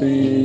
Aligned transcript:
love 0.00 0.39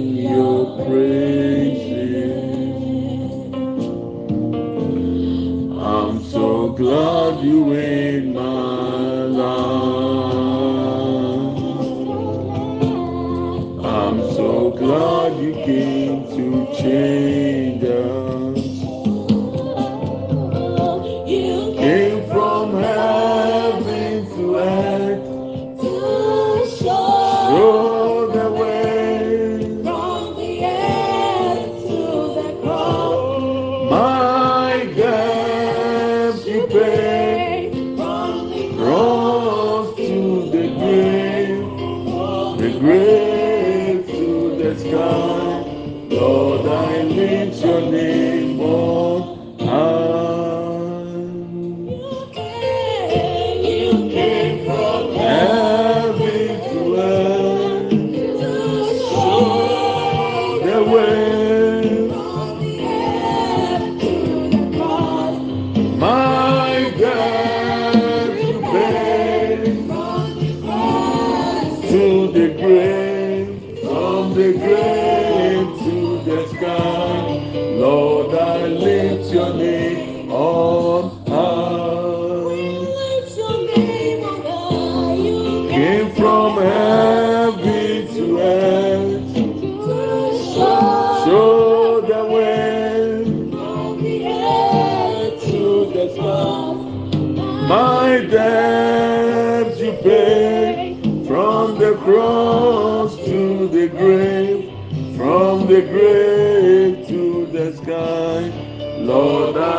grave 74.35 75.79
to 75.79 76.21
the 76.25 76.47
sky. 76.49 77.51
Lord, 77.77 78.35
I 78.35 78.65
lift 78.67 79.33
your 79.33 79.53
name 79.53 79.84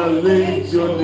Lord, 0.07 0.96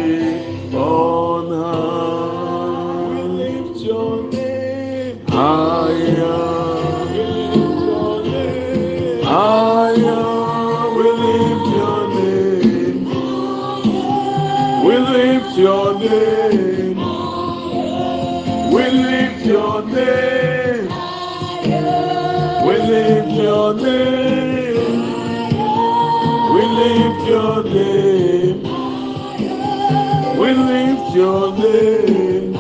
your 31.14 31.52
name. 31.56 32.52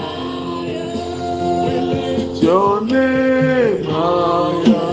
We 1.64 1.74
lift 1.80 2.42
your 2.42 2.80
name 2.82 3.84
higher. 3.84 4.88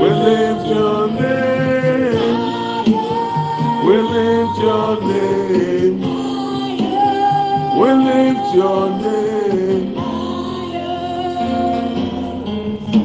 We 0.00 0.08
lift 0.10 0.66
your 0.66 1.08
name. 1.08 2.38
We 3.86 3.96
lift 3.96 4.58
your 4.60 5.00
name. 5.02 6.00
We 7.80 7.88
lift 7.92 8.54
your 8.54 8.90
name. 9.00 9.94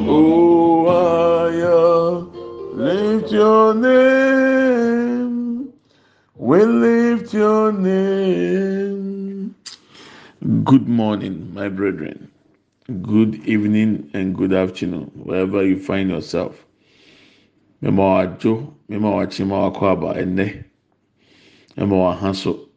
Oh, 0.08 0.86
higher. 0.90 2.00
Lift 2.74 3.32
your 3.32 3.74
name. 3.74 5.72
We 6.36 6.64
lift 6.64 7.32
your 7.32 7.72
name. 7.72 8.79
Good 10.50 10.88
morning, 10.88 11.54
my 11.54 11.68
brethren. 11.68 12.30
Good 13.02 13.36
evening 13.46 14.10
and 14.14 14.34
good 14.36 14.52
afternoon, 14.52 15.12
wherever 15.14 15.64
you 15.64 15.78
find 15.78 16.10
yourself. 16.10 16.66
Mema 17.82 18.02
wadwo, 18.02 18.74
mema 18.88 19.10
wakye, 19.14 19.44
mema 19.46 19.70
wakɔ 19.70 19.92
aba 19.92 20.14
ɛnɛ, 20.14 20.64
mema 21.76 21.96
waha 21.96 22.34
so, 22.34 22.68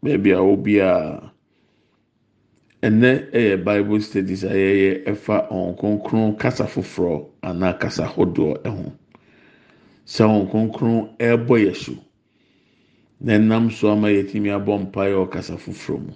ɛnɛ 2.84 3.32
ɛyɛ 3.34 3.54
eh, 3.54 3.56
bible 3.58 4.02
studies 4.02 4.44
a 4.44 4.50
yɛyɛ 4.54 5.06
ɛfa 5.06 5.50
wɔn 5.50 6.38
kasa 6.40 6.66
foforɔ 6.66 7.26
anaa 7.44 7.80
kasa 7.80 8.06
hodoɔ 8.08 8.58
ɛho. 8.64 8.86
Eh, 8.88 8.92
Sɛ 10.06 10.26
wɔn 10.28 10.50
kronkron 10.52 11.10
ɛrebɔ 11.18 11.58
eh, 11.60 11.66
yɛ 11.72 11.76
so, 11.76 11.94
na 13.22 13.34
ɛnam 13.34 13.72
so 13.72 13.92
ama 13.92 14.10
yɛtumi 14.10 14.50
abɔ 14.54 14.80
mpaeɛ 14.92 15.16
wɔ 15.16 15.32
kasa 15.32 15.54
foforɔ 15.58 16.00
mu. 16.06 16.14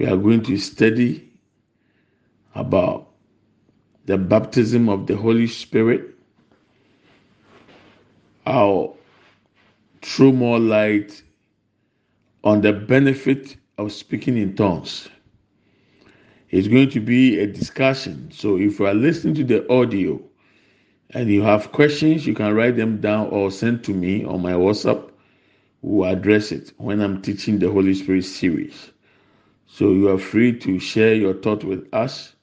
We 0.00 0.06
are 0.06 0.16
going 0.16 0.42
to 0.44 0.56
study 0.56 1.28
about 2.54 3.08
the 4.06 4.16
baptism 4.16 4.88
of 4.88 5.06
the 5.06 5.14
Holy 5.14 5.46
Spirit. 5.46 6.14
I'll 8.46 8.96
throw 10.00 10.32
more 10.32 10.58
light 10.58 11.22
on 12.44 12.62
the 12.62 12.72
benefit 12.72 13.58
of 13.76 13.92
speaking 13.92 14.38
in 14.38 14.56
tongues. 14.56 15.10
It's 16.48 16.66
going 16.66 16.88
to 16.92 17.00
be 17.00 17.38
a 17.38 17.46
discussion. 17.46 18.30
So 18.32 18.56
if 18.56 18.78
you 18.78 18.86
are 18.86 18.94
listening 18.94 19.34
to 19.34 19.44
the 19.44 19.70
audio 19.70 20.18
and 21.10 21.28
you 21.28 21.42
have 21.42 21.72
questions, 21.72 22.26
you 22.26 22.32
can 22.32 22.54
write 22.54 22.78
them 22.78 23.02
down 23.02 23.26
or 23.26 23.50
send 23.50 23.84
to 23.84 23.92
me 23.92 24.24
on 24.24 24.40
my 24.40 24.52
WhatsApp. 24.52 25.10
We'll 25.82 26.10
address 26.10 26.52
it 26.52 26.72
when 26.78 27.02
I'm 27.02 27.20
teaching 27.20 27.58
the 27.58 27.70
Holy 27.70 27.92
Spirit 27.92 28.24
series. 28.24 28.92
So 29.72 29.92
you 29.92 30.08
are 30.10 30.18
free 30.18 30.58
to 30.58 30.78
share 30.80 31.14
your 31.14 31.34
thought 31.34 31.64
with 31.64 31.86
us. 31.94 32.34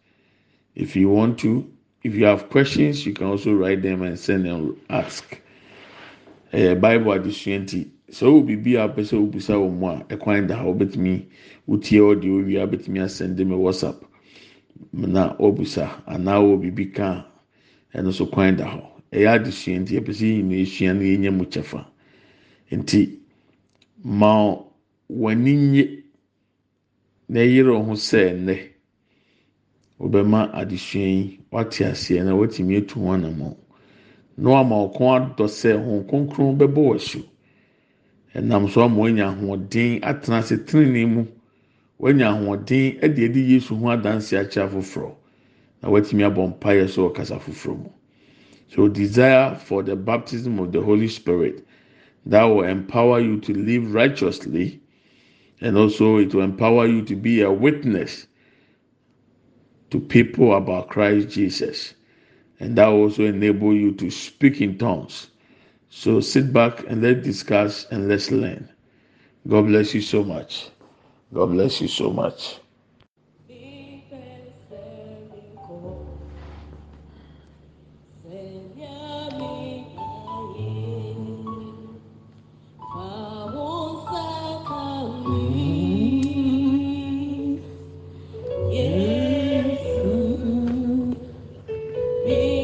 if 0.75 0.95
you 0.95 1.09
want 1.09 1.39
to 1.39 1.69
if 2.03 2.13
you 2.15 2.25
have 2.25 2.50
questions 2.50 3.06
you 3.06 3.13
can 3.13 3.27
also 3.27 3.51
write 3.53 3.81
them 3.81 4.01
and 4.03 4.18
send 4.18 4.45
them 4.45 4.77
ask. 4.89 5.41
Ɛyɛ 6.53 6.79
bible 6.79 7.12
sɛ 8.09 8.24
ɔwɔ 8.25 8.45
biribi 8.47 8.75
a 8.77 8.88
pɛ 8.88 9.01
sɛ 9.03 9.18
ɔbusa 9.19 9.56
wɔn 9.59 9.77
mu 9.79 9.88
a 9.88 10.06
ɛkwan 10.15 10.47
da 10.47 10.56
ha 10.56 10.63
ɔbɛtumi 10.63 11.25
wotie 11.68 12.00
ɔde 12.00 12.24
owie 12.24 12.57
abɛtumi 12.65 13.00
asɛnde 13.03 13.45
mi 13.45 13.56
whatsapp 13.56 14.01
na 14.94 15.35
ɔbusa 15.35 15.89
anaa 16.07 16.39
ɔwɔ 16.39 16.62
biribi 16.62 16.94
ka 16.94 17.25
ɛno 17.94 18.13
so 18.13 18.25
kwan 18.27 18.56
da 18.56 18.63
hɔ. 18.65 18.81
Ɛyɛ 19.12 19.27
adesua 19.44 19.80
nti 19.81 20.00
ɛpɛ 20.00 20.12
sɛ 20.13 20.25
yɛn 20.39 20.51
esua 20.62 20.94
na 20.95 21.01
yɛnyɛ 21.03 21.31
mu 21.35 21.44
kyɛfa. 21.45 21.85
Nti 22.71 23.19
ma 24.03 24.56
w'ani 25.09 25.53
nye 25.71 26.03
na 27.29 27.39
ɛyere 27.39 27.74
ho 27.85 27.94
sɛ 27.95 28.33
nnɛ 28.33 28.56
ɔbɛma 30.00 30.51
adesua 30.53 31.01
yi 31.06 31.39
wate 31.51 31.83
aseɛ 31.85 32.24
na 32.25 32.35
watumi 32.35 32.75
etu 32.77 33.00
ho 33.00 33.07
anamɔ 33.13 33.56
na 34.38 34.50
wama 34.50 34.75
ɔko 34.85 35.01
adɔ 35.15 35.45
sɛ 35.47 35.71
ho 35.83 36.03
kronkron 36.07 36.57
bɛbɔ 36.57 36.81
wɔ 36.89 37.00
so 37.00 37.19
ɛnam 38.35 38.69
so 38.69 38.81
ama 38.83 38.97
wanya 39.01 39.25
ahoɔden 39.33 40.00
atena 40.01 40.38
ase 40.39 40.57
tenenee 40.65 41.06
mu. 41.07 41.25
Wanya 42.00 42.27
ahoɔden 42.29 43.00
ɛde 43.01 43.21
ɛde 43.27 43.41
yesu 43.50 43.75
ho 43.75 43.85
adanse 43.89 44.38
akyerɛ 44.38 44.69
foforɔ 44.69 45.15
na 45.81 45.89
watumi 45.89 46.23
abɔ 46.30 46.41
mpaeɛ 46.53 46.88
so 46.89 47.09
wɔ 47.09 47.15
kasa 47.15 47.39
foforɔ 47.39 47.89
so 48.69 48.88
desire 48.88 49.56
for 49.56 49.81
the 49.81 49.95
baptism 49.95 50.59
of 50.59 50.71
the 50.71 50.80
holy 50.81 51.07
spirit 51.07 51.65
that 52.25 52.44
will 52.44 52.62
empower 52.63 53.19
you 53.19 53.39
to 53.39 53.51
live 53.53 53.94
righteously 53.95 54.80
and 55.62 55.77
also 55.77 56.18
it 56.18 56.33
will 56.33 56.44
empower 56.44 56.86
you 56.86 57.01
to 57.04 57.15
be 57.15 57.42
a 57.42 57.51
witness 57.51 58.27
to 59.89 60.00
people 60.00 60.56
about 60.56 60.89
Christ 60.89 61.30
Jesus. 61.30 61.94
And 62.59 62.77
that 62.77 62.88
will 62.88 63.04
also 63.04 63.24
enable 63.24 63.74
you 63.74 63.94
to 63.94 64.09
speak 64.09 64.62
in 64.62 64.77
tongues. 64.77 65.27
So 65.89 66.19
sit 66.19 66.51
back 66.51 66.83
and 66.88 67.01
let's 67.01 67.24
discuss 67.24 67.86
and 67.92 68.07
let's 68.07 68.31
learn. 68.31 68.69
God 69.48 69.68
bless 69.68 69.94
you 69.94 70.01
so 70.01 70.24
much. 70.24 70.69
God 71.33 71.48
bless 71.48 71.81
you 71.81 71.88
so 71.88 72.12
much. 72.12 72.59
be 92.27 92.56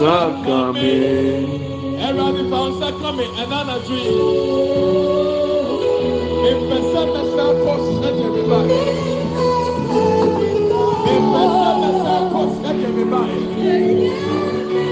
nsakame. 0.00 0.92
ẹrọ 2.06 2.22
adifa 2.30 2.58
nsakame 2.70 3.24
ẹnanadu 3.42 3.94
yi 4.04 4.12
mpẹsẹpẹsẹ 6.60 7.46
kọsi 7.64 7.92
ẹjẹ 8.08 8.26
mi 8.34 8.42
báyìí. 8.50 8.80
Mpẹsẹpẹsẹ 11.24 12.14
kọsi 12.32 12.58
ẹjẹ 12.70 12.88
mi 12.96 13.04
báyìí. 13.12 13.44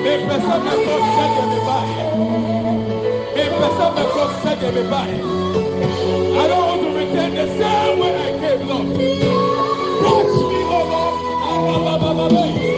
Mpẹsẹpẹsẹ 0.03 0.75
kọsi 0.87 1.11
ẹjẹ 1.25 1.45
mi 1.51 1.59
báyìí. 1.69 2.05
Mpẹsẹpẹsẹ 3.35 4.05
kọsi 4.15 4.49
ẹjẹ 4.53 4.69
mi 4.77 4.83
báyìí. 4.93 5.19
I 6.41 6.43
don't 6.51 6.65
want 6.69 6.81
to 6.83 6.89
return 6.99 7.31
the 7.35 7.45
same 7.59 7.99
way 8.01 8.13
i 8.15 8.31
came 8.41 8.63
lord. 8.69 8.87
Watch 10.05 10.37
me 10.51 10.61
o 10.77 10.81
lord. 10.93 11.17
Ah, 11.49 12.78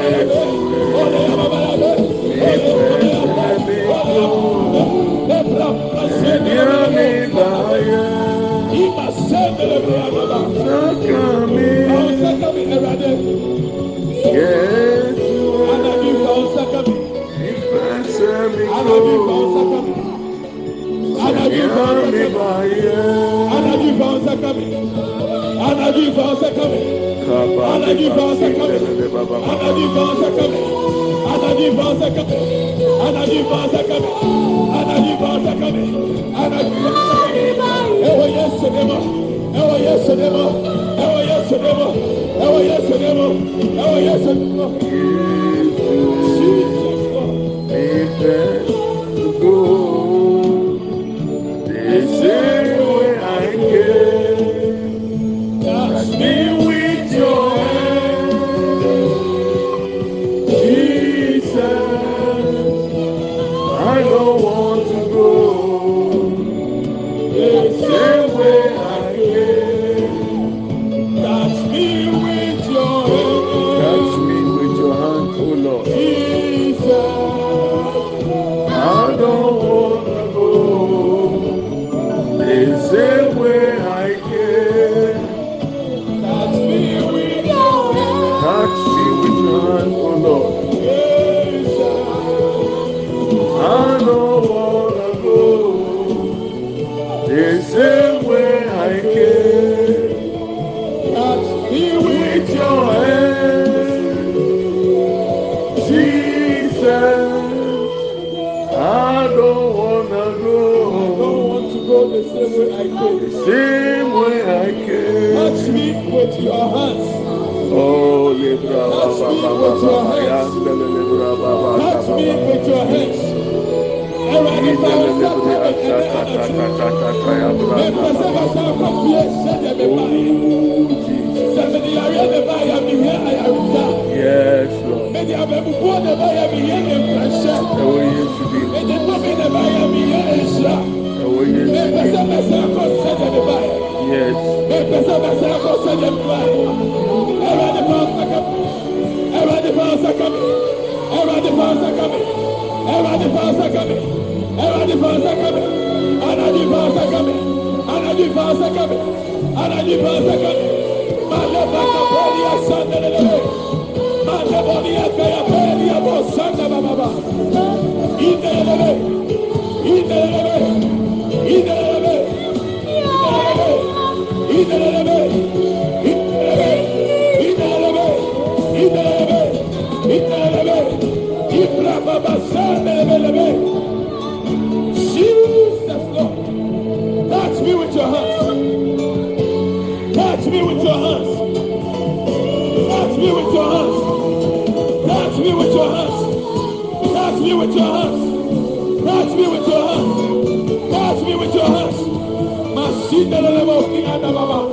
level 204.21 204.51
of 204.51 204.67
the 204.67 204.72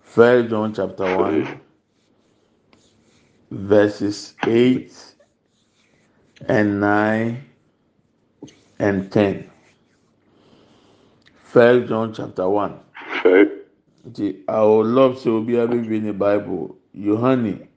First 0.01 0.49
John 0.49 0.73
chapter 0.73 1.17
1, 1.17 1.61
verses 3.49 4.33
8 4.45 5.15
and 6.49 6.81
9 6.81 7.45
and 8.79 9.11
10. 9.11 9.52
First 11.53 11.87
John 11.87 12.11
chapter 12.11 12.49
1. 12.49 12.79
Nti, 14.07 14.41
I 14.47 14.63
would 14.63 14.87
love 14.87 15.17
sɛ 15.21 15.29
obiara 15.29 15.67
bɛwie 15.69 16.01
ne 16.01 16.11
Bible 16.11 16.75
Yohane 16.95 17.67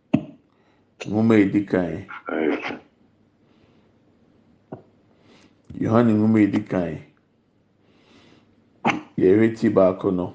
nwoma 1.07 1.35
edi 1.37 1.63
kan. 1.67 2.07
Yohane 5.79 6.13
nwoma 6.15 6.41
edi 6.41 6.61
kan. 6.63 7.03
Yɛhwɛ 9.19 9.59
ti 9.59 9.69
baako 9.69 10.11
no. 10.11 10.35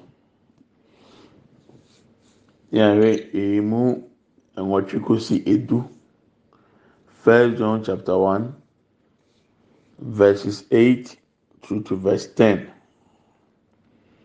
Yɛhwɛ 2.72 3.34
emu 3.34 4.04
nwɔtwe 4.56 5.02
kosi 5.04 5.42
edu. 5.44 5.82
First 7.08 7.58
John 7.58 7.82
chapter 7.82 8.16
1 8.16 8.54
verses 9.98 10.62
8 10.70 11.16
through 11.62 11.82
to 11.82 11.96
verse. 11.96 12.28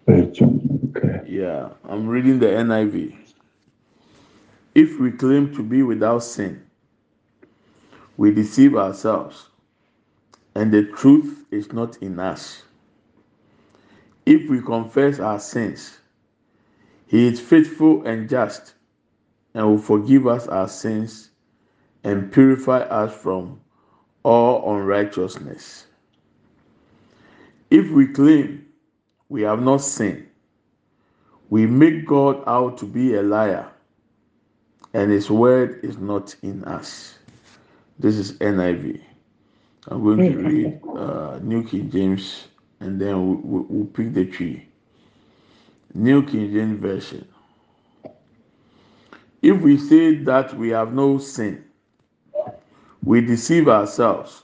10. 0.08 1.24
Yeah, 1.26 1.70
I'm 1.86 2.08
reading 2.08 2.39
the 2.39 2.48
NIV. 2.48 3.15
If 4.76 5.00
we 5.00 5.12
claim 5.12 5.56
to 5.56 5.63
be 5.63 5.84
without 5.84 6.20
sin, 6.24 6.65
we 8.17 8.32
deceive 8.34 8.76
ourselves, 8.76 9.48
and 10.56 10.72
the 10.74 10.86
truth 10.86 11.46
is 11.52 11.74
not 11.74 11.98
in 11.98 12.20
us. 12.20 12.63
If 14.26 14.50
we 14.50 14.62
confess 14.62 15.20
our 15.20 15.39
sins, 15.39 16.00
He 17.08 17.28
is 17.28 17.39
faithful 17.41 18.06
and 18.06 18.30
just 18.30 18.76
and 19.56 19.67
will 19.67 19.80
forgive 19.80 20.28
us 20.28 20.48
our 20.48 20.70
sins 20.70 21.32
and 22.04 22.32
purify 22.32 22.80
us 22.82 23.15
from 23.15 23.62
all 24.24 24.76
unrighteousness. 24.76 25.88
If 27.72 27.89
we 27.91 28.08
claim 28.08 28.67
we 29.30 29.44
have 29.44 29.62
not 29.62 29.78
sinned, 29.82 30.28
we 31.50 31.66
make 31.68 32.06
God 32.08 32.44
out 32.48 32.78
to 32.80 32.86
be 32.86 33.16
a 33.16 33.24
liar, 33.24 33.68
and 34.94 35.12
His 35.12 35.30
word 35.32 35.82
is 35.84 35.98
not 35.98 36.36
in 36.44 36.63
us. 36.66 37.18
This 38.00 38.16
is 38.18 38.34
NIV. 38.34 39.02
I'm 39.90 40.04
going 40.04 40.24
to 40.26 40.38
read 40.38 40.82
uh, 40.98 41.40
New 41.42 41.63
King 41.63 41.90
James, 41.92 42.48
and 42.82 43.00
then 43.00 43.28
we'll, 43.28 43.40
we'll, 43.44 43.66
we'll 43.70 43.86
pick 43.88 44.13
the 44.13 44.26
Twi. 44.26 44.66
New 45.94 46.26
King 46.26 46.52
James 46.54 46.80
Version. 46.80 47.28
If 49.42 49.62
we 49.62 49.78
say 49.78 50.16
that 50.24 50.56
we 50.58 50.70
have 50.70 50.94
no 50.94 51.18
sin, 51.20 51.66
we 53.04 53.22
deceive 53.22 53.68
ourselves, 53.70 54.44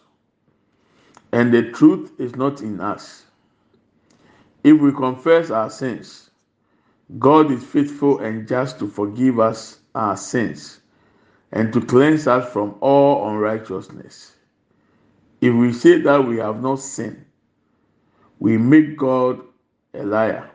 and 1.34 1.54
the 1.54 1.72
truth 1.72 2.12
is 2.20 2.36
not 2.36 2.62
in 2.62 2.82
us. 2.82 3.23
If 4.64 4.80
we 4.80 4.92
confess 4.94 5.52
our 5.52 5.70
sins, 5.70 6.30
God 7.20 7.52
is 7.52 7.64
faithful 7.64 8.20
and 8.20 8.48
just 8.48 8.80
to 8.80 8.88
forgive 8.88 9.40
us 9.40 9.80
our 9.96 10.18
sins 10.18 10.80
and 11.52 11.72
to 11.74 11.82
cleanse 11.82 12.28
us 12.28 12.52
from 12.52 12.76
all 12.82 13.30
unrighteousness. 13.30 14.34
If 15.42 15.54
we 15.54 15.74
say 15.74 16.00
that 16.02 16.26
we 16.26 16.38
have 16.38 16.62
not 16.62 16.80
sinned, 16.80 17.26
we 18.40 18.58
make 18.58 18.98
God 18.98 19.42
a 19.94 20.04
liar, 20.04 20.50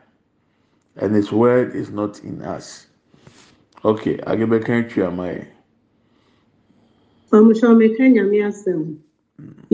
and 0.97 1.15
His 1.15 1.31
word 1.31 1.75
is 1.75 1.89
not 1.89 2.19
in 2.23 2.41
us. 2.41 2.87
Okay, 3.85 4.19
I 4.27 4.35
give 4.35 4.51
a 4.51 4.59
country 4.59 5.03
am 5.05 5.19
I? 5.21 5.47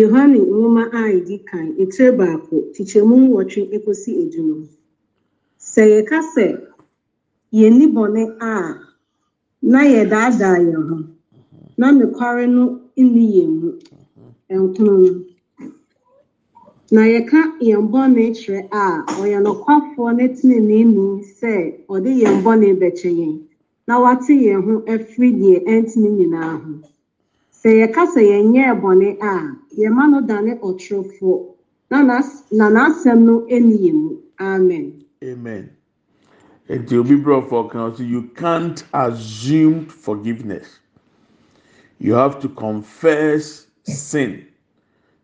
Yohane 0.01 0.39
nwoma 0.51 0.83
a 0.99 1.01
edi 1.17 1.35
kan 1.49 1.67
etire 1.81 2.09
baako 2.19 2.55
kyekyɛmu 2.73 3.15
nwɔtwe 3.23 3.61
ekosi 3.75 4.11
edu 4.23 4.41
no. 4.47 4.55
Sɛ 5.71 5.83
yɛka 5.93 6.17
sɛ 6.33 6.45
yɛnni 7.59 7.85
bɔne 7.95 8.21
a 8.39 8.51
na 9.71 9.79
yɛdaadaa 9.93 10.57
yɛn 10.69 10.83
ho 10.89 10.97
na 11.79 11.87
nokware 11.97 12.45
no 12.55 12.63
nni 13.03 13.23
yɛn 13.35 13.51
mu 13.59 13.69
nkrono 14.63 14.95
no. 15.03 15.13
Na 16.95 17.01
yɛka 17.13 17.39
yɛn 17.67 17.83
bɔne 17.93 18.23
kyerɛ 18.39 18.61
a 18.71 18.83
ɔyɛ 19.21 19.37
nokwafoɔ 19.45 20.09
ne 20.17 20.25
teneneeni 20.35 21.05
sɛ 21.39 21.53
ɔde 21.93 22.09
yɛn 22.21 22.37
bɔne 22.45 22.67
bɛkyɛ 22.81 23.09
yɛn 23.19 23.35
na 23.87 23.93
wate 24.03 24.33
yɛn 24.45 24.61
ho 24.65 24.73
afiri 24.93 25.29
deɛ 25.41 25.57
ɛntene 25.73 26.09
nyinaa 26.17 26.53
ho. 26.63 26.71
Sɛ 27.65 27.71
yɛka 27.81 28.03
sɛ 28.13 28.21
yɛnyɛɛ 28.31 28.73
bɔne 28.81 29.17
a, 29.19 29.57
yɛma 29.75 30.03
no 30.11 30.21
dane 30.21 30.53
ɔtorofoɔ 30.61 31.55
na 31.89 32.03
n'asɛm 32.69 33.19
no 33.25 33.41
yɛn 33.49 33.93
mu. 33.93 34.21
amen. 34.39 35.71
you 36.69 38.21
can't 38.35 38.83
assume 38.93 39.87
forgiveness. 39.87 40.77
You 41.97 42.13
have 42.13 42.39
to 42.41 42.49
confess 42.49 43.65
sin 43.83 44.45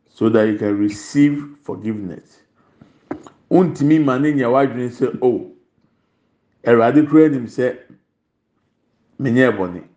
so 0.09 0.27
that 0.29 0.47
you 0.47 0.57
can 0.57 0.79
receive 0.79 1.45
forgiveness. 1.61 2.39
Ntumi 3.51 4.03
ma 4.03 4.17
ne 4.17 4.33
nya 4.33 4.49
o 4.49 5.27
oh, 5.27 5.51
awurade 6.65 7.07
kura 7.07 7.29
nim 7.29 7.45
sɛ 7.45 7.77
menyɛ 9.19 9.55
bɔne 9.55 9.90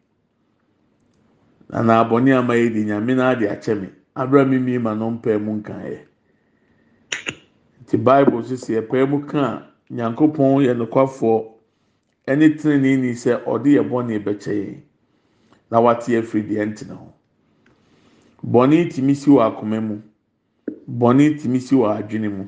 na 1.82 2.00
abɔne 2.04 2.32
ama 2.36 2.54
yɛ 2.54 2.72
di 2.72 2.84
nyame 2.84 3.14
na 3.16 3.30
ade 3.30 3.46
akyɛ 3.48 3.80
me. 3.80 3.88
Abira 4.14 4.44
mi 4.44 4.58
mie 4.58 4.78
ma 4.78 4.94
no 4.94 5.10
mpɛ 5.10 5.40
mu 5.42 5.52
nkaeɛ 5.60 5.98
nti 7.82 7.96
bible 7.98 8.40
nso 8.40 8.56
si 8.56 8.74
ɛpɛ 8.74 9.08
mu 9.08 9.26
ka 9.26 9.66
nyankopɔn 9.90 10.62
yɛ 10.64 10.74
nokwafoɔ 10.76 11.44
ɛne 12.26 12.56
tenenee 12.58 12.96
ni 12.96 13.12
sɛ 13.12 13.44
ɔde 13.44 13.70
yɛ 13.76 13.82
bɔne 13.88 14.22
bɛkyɛ 14.24 14.52
yɛn 14.54 14.80
na 15.70 15.80
wate 15.80 16.08
afiri 16.16 16.42
deɛ 16.42 16.66
ntena 16.66 16.94
ho. 16.94 17.12
Bɔne 18.46 18.88
tumi 18.92 19.14
si 19.14 19.30
wɔ 19.30 19.42
akoma 19.42 19.80
mu. 19.80 20.02
Bɔne 20.88 21.40
tumi 21.40 21.60
si 21.60 21.74
wɔ 21.74 21.98
adwene 21.98 22.28
mu. 22.30 22.44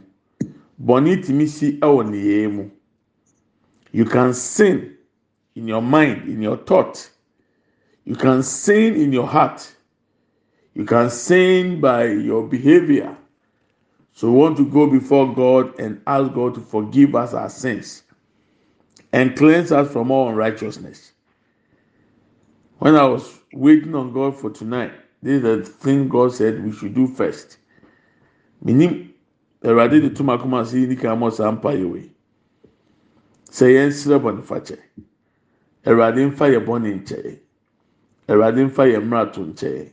Bɔnne 0.78 1.22
tìmi 1.24 1.46
si 1.48 1.78
ɛwɔ 1.80 2.04
nnìyɛn 2.04 2.52
mu. 2.52 2.70
You 3.92 4.04
can 4.04 4.34
sin 4.34 4.96
in 5.54 5.66
your 5.68 5.80
mind 5.80 6.28
in 6.28 6.42
your 6.42 6.58
thought. 6.58 7.10
You 8.06 8.14
can 8.14 8.42
sin 8.42 8.94
in 8.94 9.12
your 9.12 9.26
heart. 9.26 9.70
You 10.74 10.84
can 10.84 11.10
sin 11.10 11.80
by 11.80 12.06
your 12.06 12.46
behavior. 12.46 13.16
So 14.12 14.30
we 14.30 14.38
want 14.38 14.56
to 14.56 14.64
go 14.64 14.86
before 14.86 15.34
God 15.34 15.78
and 15.78 16.00
ask 16.06 16.32
God 16.32 16.54
to 16.54 16.60
forgive 16.60 17.14
us 17.14 17.34
our 17.34 17.50
sins 17.50 18.04
and 19.12 19.36
cleanse 19.36 19.72
us 19.72 19.92
from 19.92 20.10
all 20.10 20.30
unrighteousness. 20.30 21.12
When 22.78 22.94
I 22.94 23.04
was 23.04 23.38
waiting 23.52 23.94
on 23.94 24.12
God 24.14 24.38
for 24.38 24.50
tonight 24.50 24.92
this 25.22 25.36
is 25.36 25.42
the 25.42 25.62
thing 25.64 26.08
God 26.08 26.32
said 26.32 26.64
we 26.64 26.72
should 26.72 26.94
do 26.94 27.06
first. 27.08 27.58
Meaning 28.62 29.12
awurade 29.64 30.00
de 30.00 30.10
tum 30.10 30.26
akoma 30.28 30.62
ase 30.62 30.74
yi 30.74 30.86
nika 30.86 31.08
amɔ 31.08 31.32
saa 31.32 31.50
mpa 31.50 31.72
yɛ 31.74 31.90
wei 31.90 32.10
sɛ 33.50 33.66
yɛn 33.74 33.88
nsrɛ 33.88 34.20
bɔ 34.22 34.30
nifa 34.36 34.60
kyɛ 34.66 34.78
awurade 35.86 36.20
nfa 36.30 36.46
yɛ 36.52 36.64
bɔ 36.64 36.82
ne 36.82 36.94
nkyɛn 36.94 37.38
awurade 38.28 38.64
mfa 38.64 38.84
yɛ 38.86 39.00
mmara 39.00 39.26
to 39.32 39.40
nkyɛn 39.40 39.88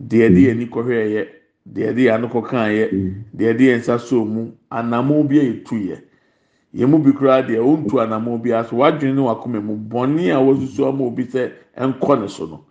deɛ 0.00 0.28
de 0.34 0.40
yɛn 0.40 0.54
mm. 0.54 0.60
ani 0.60 0.66
kɔhwɛ 0.66 0.94
yɛ 1.14 1.22
deɛ 1.66 1.94
de 1.94 2.02
yɛn 2.04 2.14
ano 2.14 2.28
kɔka 2.28 2.68
yɛ 2.70 2.92
mm. 2.92 3.14
deɛ 3.34 3.56
de 3.58 3.64
yɛn 3.64 3.78
nsa 3.80 3.98
so 3.98 4.24
mu 4.24 4.52
anamoo 4.70 5.24
bi 5.28 5.38
a 5.38 5.42
yɛtu 5.42 5.76
yɛ. 5.88 5.98
Yɛn 6.76 6.90
mu 6.90 6.98
bi 6.98 7.12
koraa 7.12 7.42
deɛ 7.42 7.58
ɔntu 7.58 8.00
anamoo 8.02 8.38
bi 8.42 8.52
aso 8.52 8.76
wadwene 8.76 9.14
ne 9.14 9.22
wakoma 9.22 9.60
mu. 9.62 9.74
Bɔnne 9.76 10.30
a 10.30 10.38
wɔsusu 10.38 10.86
ama 10.88 11.04
obi 11.04 11.24
sɛ 11.24 11.52
ɛnkɔ 11.76 12.20
ne 12.20 12.28
so 12.28 12.46
no 12.46 12.64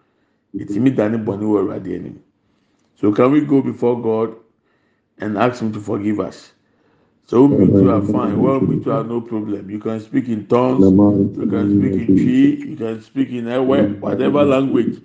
yɛtumi 0.55 0.95
da 0.95 1.07
ne 1.09 1.17
bɔnne 1.17 1.43
wɔ 1.43 1.59
awurade 1.59 1.87
anim. 1.95 2.19
So 2.95 3.11
can 3.11 3.31
we 3.31 3.41
go 3.41 3.61
before 3.61 3.99
God 4.01 4.35
and 5.17 5.37
ask 5.37 5.61
him 5.61 5.71
to 5.73 5.79
forgive 5.79 6.19
us. 6.19 6.51
So 7.27 7.45
we 7.45 7.65
two 7.65 7.89
are 7.89 8.01
fine. 8.03 8.39
Well, 8.39 8.59
we 8.59 8.83
two 8.83 8.91
are 8.91 9.03
no 9.03 9.19
problem. 9.19 9.69
You 9.69 9.79
can 9.79 9.99
speak 9.99 10.27
in 10.27 10.45
tongues, 10.45 10.85
you 10.85 11.47
can 11.49 11.79
speak 11.79 12.07
in 12.07 12.15
Twi, 12.15 12.69
you 12.69 12.75
can 12.75 13.01
speak 13.01 13.29
in 13.29 13.47
airway, 13.47 13.87
whatever 13.93 14.43
language. 14.45 14.97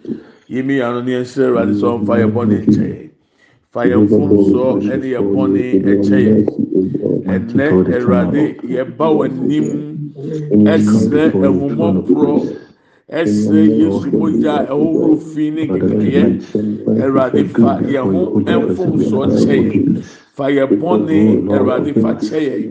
Yimi 0.48 0.80
anoni 0.84 1.16
ensere 1.16 1.52
radi 1.56 1.80
so 1.80 2.04
fire 2.04 2.28
boni 2.28 2.56
enche. 2.56 3.10
Fire 3.72 4.06
fun 4.06 4.52
so 4.52 4.76
any 4.76 5.14
boni 5.14 5.80
enche. 5.80 6.44
Ene 7.24 7.66
erade 7.96 8.62
ye 8.68 8.82
ba 8.82 9.06
wanim 9.06 10.12
esre 10.66 11.30
ehumo 11.32 12.04
pro 12.06 12.44
ɛsrɛ 13.10 13.60
yesu 13.78 14.10
mogya 14.12 14.66
ɛwɔworo 14.70 15.18
fi 15.18 15.50
ne 15.50 15.66
kekayɛ 15.66 16.22
ɛwurade 17.00 17.42
fa 17.50 17.80
yɛn 17.82 18.06
ho 18.12 18.22
ɛmfomsoɔ 18.40 19.24
kyɛ 19.34 19.56
yɛn 19.66 20.04
fa 20.40 20.46
yɛ 20.56 20.64
bɔne 20.80 21.18
ɛwurade 21.54 21.92
fa 22.02 22.10
kyɛ 22.20 22.38
yɛn 22.48 22.64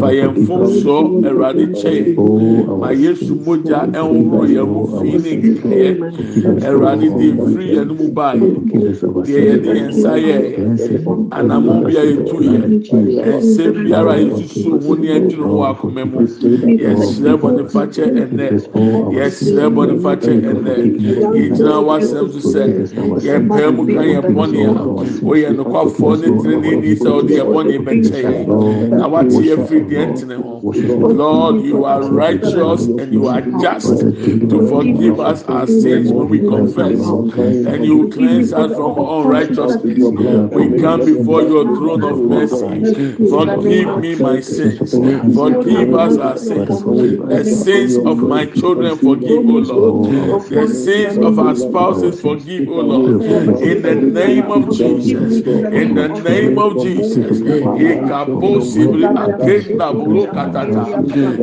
fa 0.00 0.08
yɛn 0.16 0.30
mfomsoɔ 0.40 1.00
ɛwurade 1.28 1.64
kyɛ 1.78 1.90
yɛn 1.96 2.78
ma 2.80 2.88
yesu 2.92 3.32
mogya 3.44 3.80
ɛwɔworo 3.98 4.46
yɛn 4.54 4.66
ho 4.72 4.80
fi 4.98 5.10
ne 5.24 5.32
kekayɛ 5.42 5.90
ɛwurade 6.66 7.06
de 7.18 7.26
firi 7.44 7.66
yɛn 7.76 7.88
mu 7.98 8.06
baa 8.16 8.32
yɛn 8.34 8.56
deɛ 9.26 9.40
yɛde 9.48 9.70
yɛn 9.78 9.88
nsa 9.92 10.12
yɛ 10.26 10.36
anamɔ 11.38 11.72
bi 11.84 11.92
a 12.00 12.04
yɛtu 12.10 12.36
yɛ 12.40 12.58
ɛnsɛm 13.32 13.72
biara 13.84 14.14
yɛsusu 14.24 14.70
ho 14.86 14.94
ne 14.94 15.08
ɛdwiri 15.18 15.44
ho 15.50 15.58
akoma 15.70 16.04
mu. 16.10 16.20
Yɛsrɛ 16.84 17.32
bɔne 17.42 17.62
fa 17.72 17.82
kyɛ 17.92 18.04
ɛnɛ 18.24 18.46
yɛsrɛ 19.16 19.64
yɛ 19.64 19.68
bɔ 19.74 19.82
nifa 19.90 20.12
kyɛ 20.22 20.34
ɛnɛ 20.50 20.72
yɛgyina 21.36 21.74
wasɛm 21.86 22.26
so 22.32 22.40
sɛ 22.52 22.62
yɛpɛɛ 23.26 23.66
mu 23.76 23.82
ka 23.86 24.02
yɛ 24.12 24.20
bɔne 24.34 24.60
a 24.68 24.72
wɔyɛ 25.24 25.48
nokwafoɔ 25.56 26.12
ne 26.20 26.28
tene 26.42 26.70
ni 26.80 26.93
sɛ 26.96 27.08
ɔde 27.18 27.32
yɛ 27.38 27.44
bɔne 27.52 27.76
bɛkyɛ 27.86 28.20
yɛ 28.24 28.90
na 28.90 29.06
wate 29.08 29.40
yɛ 29.48 29.56
firi 29.66 29.84
deɛ 29.90 30.04
ntene 30.12 30.36
ho 30.42 30.62
lord 31.22 31.64
you 31.64 31.84
are 31.84 32.02
righteous 32.02 32.86
and 33.00 33.12
you 33.12 33.26
are 33.26 33.40
just 33.60 34.00
to 34.50 34.66
forgive 34.68 35.20
us 35.20 35.44
our 35.44 35.66
sins 35.66 36.12
when 36.12 36.28
we 36.28 36.38
confess 36.38 37.00
and 37.66 37.84
you 37.84 38.08
cleanse 38.08 38.52
us 38.52 38.72
from 38.72 38.98
all 38.98 39.24
righteousness. 39.24 39.98
We 40.52 40.80
come 40.80 41.04
before 41.04 41.42
your 41.42 41.64
throne 41.76 42.04
of 42.04 42.18
mercy. 42.28 42.94
Forgive 43.28 43.98
me 43.98 44.14
my 44.16 44.40
sins. 44.40 44.90
forgive 45.34 45.94
us 45.94 46.18
our 46.18 46.36
sins. 46.36 46.68
the 46.68 47.44
sins 47.44 47.96
of 47.96 48.18
my 48.18 48.46
children 48.46 48.96
forgive 48.96 49.44
O 49.46 49.58
Lord. 49.58 50.48
The 50.50 50.68
sins 50.68 51.16
of 51.18 51.38
our 51.38 51.56
spouses 51.56 52.20
forgive, 52.20 52.68
O 52.68 52.80
Lord. 52.80 53.22
In 53.62 53.82
the 53.82 53.94
name 53.94 54.50
of 54.50 54.70
Jesus. 54.76 55.40
In 55.42 55.94
the 55.94 56.08
name 56.08 56.58
of 56.58 56.73
Jesus. 56.82 57.40
Ikaposibri 57.40 59.04
akenda 59.04 59.92
buru 59.92 60.26
katata. 60.26 60.84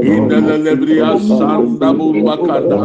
In 0.01 0.27
the 0.27 0.57
lebria 0.57 1.17
sanda 1.19 1.93
buru 1.97 2.21
bakanda. 2.23 2.79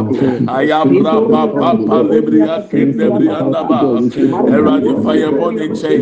Ayabra 0.47 1.15
papa 1.29 1.77
palebria 1.87 2.67
kendebri 2.69 3.27
andaba. 3.29 3.79
Eradi 4.55 4.91
fire 5.03 5.31
boni 5.31 5.67
chain. 5.75 6.01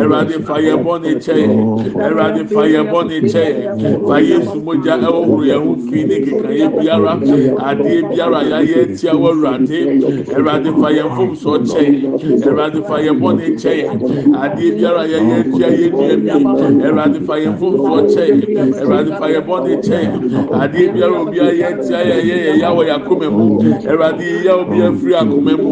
Eradi 0.00 0.44
fire 0.46 0.76
boni 0.76 1.20
chain. 1.20 1.50
Eradi 1.94 2.48
fire 2.48 2.84
boni 2.84 3.28
chain. 3.28 3.54
Fire 4.06 4.40
sumoja 4.46 4.96
ewo 4.98 5.44
yehu 5.44 5.76
fini 5.90 6.16
kikaye 6.24 6.68
biara. 6.68 7.14
Adie 7.68 8.02
biara 8.02 8.40
awurade 10.46 10.72
fa 10.80 10.88
yɛn 10.90 11.36
so 11.36 11.58
kyɛn 11.58 12.12
adeɛ 14.42 14.68
biara 14.76 15.02
tia 15.70 16.06
yɛ 16.08 16.16
nua 16.16 16.70
bi 16.70 16.84
awurade 16.86 17.20
fa 17.26 17.34
yɛn 17.38 17.56
fom 17.58 17.74
so 17.76 17.96
kyɛn 18.14 18.36
awurade 18.80 19.10
fa 19.18 19.26
yɛn 19.34 19.44
bɔ 19.46 19.56
ne 19.66 19.76
kyɛn 19.86 20.08
adeɛ 20.62 20.92
biara 20.92 21.20
obi 21.20 21.38
ayɛ 21.40 21.68
tia 21.86 21.98
yɛ 21.98 22.16
yɛ 22.28 22.36
yɛ 22.46 22.52
ya 22.60 22.68
wɔ 22.74 22.82
yɛ 22.88 22.94
akoma 22.96 23.30
mu. 23.30 23.46
Awurade 23.90 24.26
yɛ 24.44 24.52
obi 24.60 24.76
afiri 24.88 25.14
akoma 25.14 25.52
mu. 25.56 25.68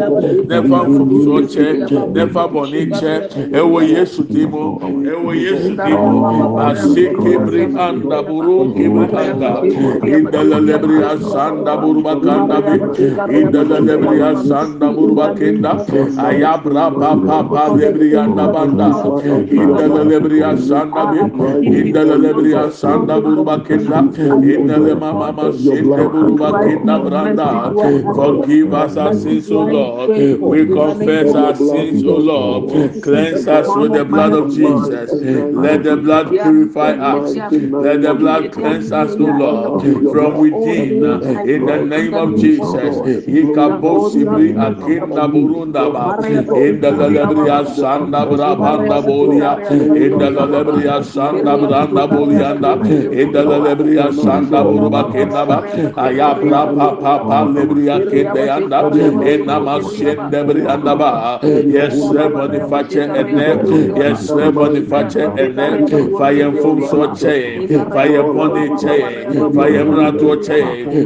N'ɛfa 0.47 0.79
fom 0.85 1.11
so 1.23 1.35
kyɛ 1.51 1.67
n'ɛfa 2.13 2.43
bɔ 2.51 2.61
ne 2.71 2.81
kyɛ 2.97 3.13
ɛwɔ 3.51 3.79
yesu 3.89 4.23
di 4.23 4.45
mu. 4.45 4.79
Ɛwɔ 4.79 5.31
yesu 5.35 5.69
di 5.75 5.93
mu. 5.93 6.57
Ase 6.59 7.03
kebiri 7.21 7.63
anda 7.77 8.21
buru 8.23 8.73
kebiri 8.73 9.15
anda 9.15 9.61
indalelebiri 10.03 11.03
asanda 11.03 11.77
buru 11.81 12.01
bakanda 12.01 12.61
bi. 12.61 12.75
Indala 13.35 13.79
lebriya 13.79 14.29
sanda 14.47 14.87
burba 14.95 15.35
kenda 15.37 15.71
ayabra 16.27 16.85
papa 16.99 17.37
pa 17.49 17.63
lebriya 17.75 18.23
banda. 18.53 18.87
indala 19.51 19.84
lebriya 19.87 20.57
sanda 20.57 21.05
bi 21.05 21.21
lebriya 22.23 22.71
sanda 22.71 23.19
burba 23.21 23.63
kenda 23.65 24.01
indala 24.53 24.95
mama 24.99 25.33
burba 26.13 26.53
kenda 26.61 26.99
branda 26.99 27.73
forgive 28.13 28.73
us 28.73 28.97
our 28.97 29.13
sins 29.13 29.51
o 29.51 29.61
lord 29.61 30.11
we 30.43 30.65
confess 30.67 31.33
our 31.35 31.55
sins 31.55 32.03
o 32.05 32.17
lord 32.17 32.69
cleanse 33.01 33.47
us 33.47 33.75
with 33.75 33.93
the 33.93 34.05
blood 34.05 34.33
of 34.33 34.49
jesus 34.51 35.13
let 35.51 35.83
the 35.83 35.95
blood 35.97 36.37
purify 36.39 36.91
us 36.91 37.37
let 37.79 38.01
the 38.01 38.13
blood 38.13 38.51
cleanse 38.51 38.91
us 38.91 39.15
o 39.19 39.27
lord 39.27 39.81
from 40.09 40.37
within 40.37 41.03
in 41.43 41.65
the 41.65 41.77
name 41.79 42.17
of 42.17 42.35
jesus 42.35 43.01
ikabosibri 43.27 44.55
akinda 44.57 45.27
burunda 45.27 45.89
ba 45.89 46.17
inda 46.53 46.93
sanda 47.65 48.25
brabanda 48.25 49.01
indala 50.05 50.45
lebriya 50.53 51.03
sanda 51.03 51.53
branda 51.57 52.03
bolianda 52.07 52.71
indala 53.21 53.57
lebriya 53.65 54.07
sanda 54.23 54.63
buruba 54.63 55.01
kendaba 55.11 55.57
ayabra 56.05 56.61
pa 56.75 56.87
pa 57.01 57.13
pa 57.27 57.37
lebriya 57.55 57.97
kende 58.09 58.41
yanda 58.49 58.79
enama 59.33 59.75
shende 59.95 60.39
brianda 60.47 60.93
ba 60.99 61.11
yes 61.75 61.95
boniface 62.33 62.95
ene 63.21 63.47
yes 64.01 64.31
boniface 64.53 65.23
ene 65.43 65.67
fire 66.17 66.51
fum 66.61 66.77
so 66.89 67.07
che 67.19 67.67
fire 67.93 68.23
boni 68.23 68.65
che 68.81 68.97
fire 69.55 69.83
mrato 69.83 70.37
che 70.45 70.59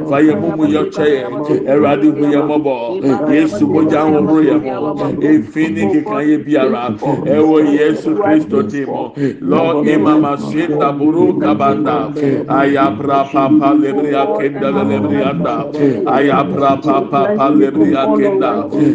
fire 0.09 0.35
mumu 0.35 0.65
yo 0.65 0.83
che 0.89 1.25
eradi 1.65 2.07
hu 2.07 2.25
ye 2.33 2.41
mobo 2.41 2.99
yesu 3.31 3.67
moja 3.67 4.01
ho 4.03 4.39
yẹ 4.41 4.55
mo 4.59 5.09
efi 5.21 5.67
ni 5.73 5.83
kíkan 5.91 6.21
yẹ 6.29 6.37
biara 6.45 6.83
ẹwọ 7.35 7.55
oh, 7.55 7.61
yesu 7.77 8.15
kristo 8.15 8.58
ti 8.63 8.85
mo 8.85 9.13
lọ 9.41 9.63
imama 9.93 10.35
ṣe 10.37 10.67
daburu 10.79 11.39
kabanda 11.39 12.11
ayabra 12.47 13.23
papa 13.31 13.73
lebri 13.73 14.11
akenda 14.15 14.69
lebri 14.89 15.21
anda 15.23 15.55
ayabra 16.05 16.71
papa 16.81 17.01
papa 17.11 17.49
lebri 17.49 17.95
akenda 17.95 18.51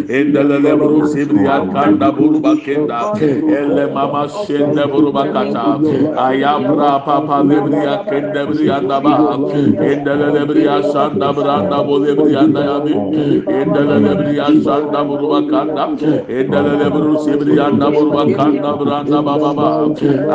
endele 0.08 0.58
lebru 0.66 1.06
sibri 1.06 1.46
akanda 1.46 2.12
buru 2.12 2.40
bakenda 2.40 3.00
ele 3.58 3.84
mama 3.94 4.26
ṣe 4.26 4.58
daburu 4.74 5.12
bakata 5.12 5.80
ayabra 6.28 6.92
papa 7.06 7.42
lebri 7.42 7.80
akenda 7.86 8.44
lebri 8.44 8.70
anda 8.70 9.00
ba. 9.00 9.14
Endele 9.90 10.28
lebri 10.34 10.66
asanda 10.68 11.32
branda 11.32 11.78
bo 11.86 11.98
lebri 11.98 12.36
anda 12.36 12.60
yabi 12.60 12.92
endele 13.58 13.96
lebri 14.06 14.34
asanda 14.38 15.04
buru 15.06 15.28
bakanda 15.32 15.84
endele 16.28 16.72
lebru 16.82 17.14
sibri 17.24 17.58
anda 17.58 17.90
buru 17.90 18.10
bakanda. 18.10 18.70
Branda 18.74 19.22
baba 19.22 19.53
ba 19.56 19.88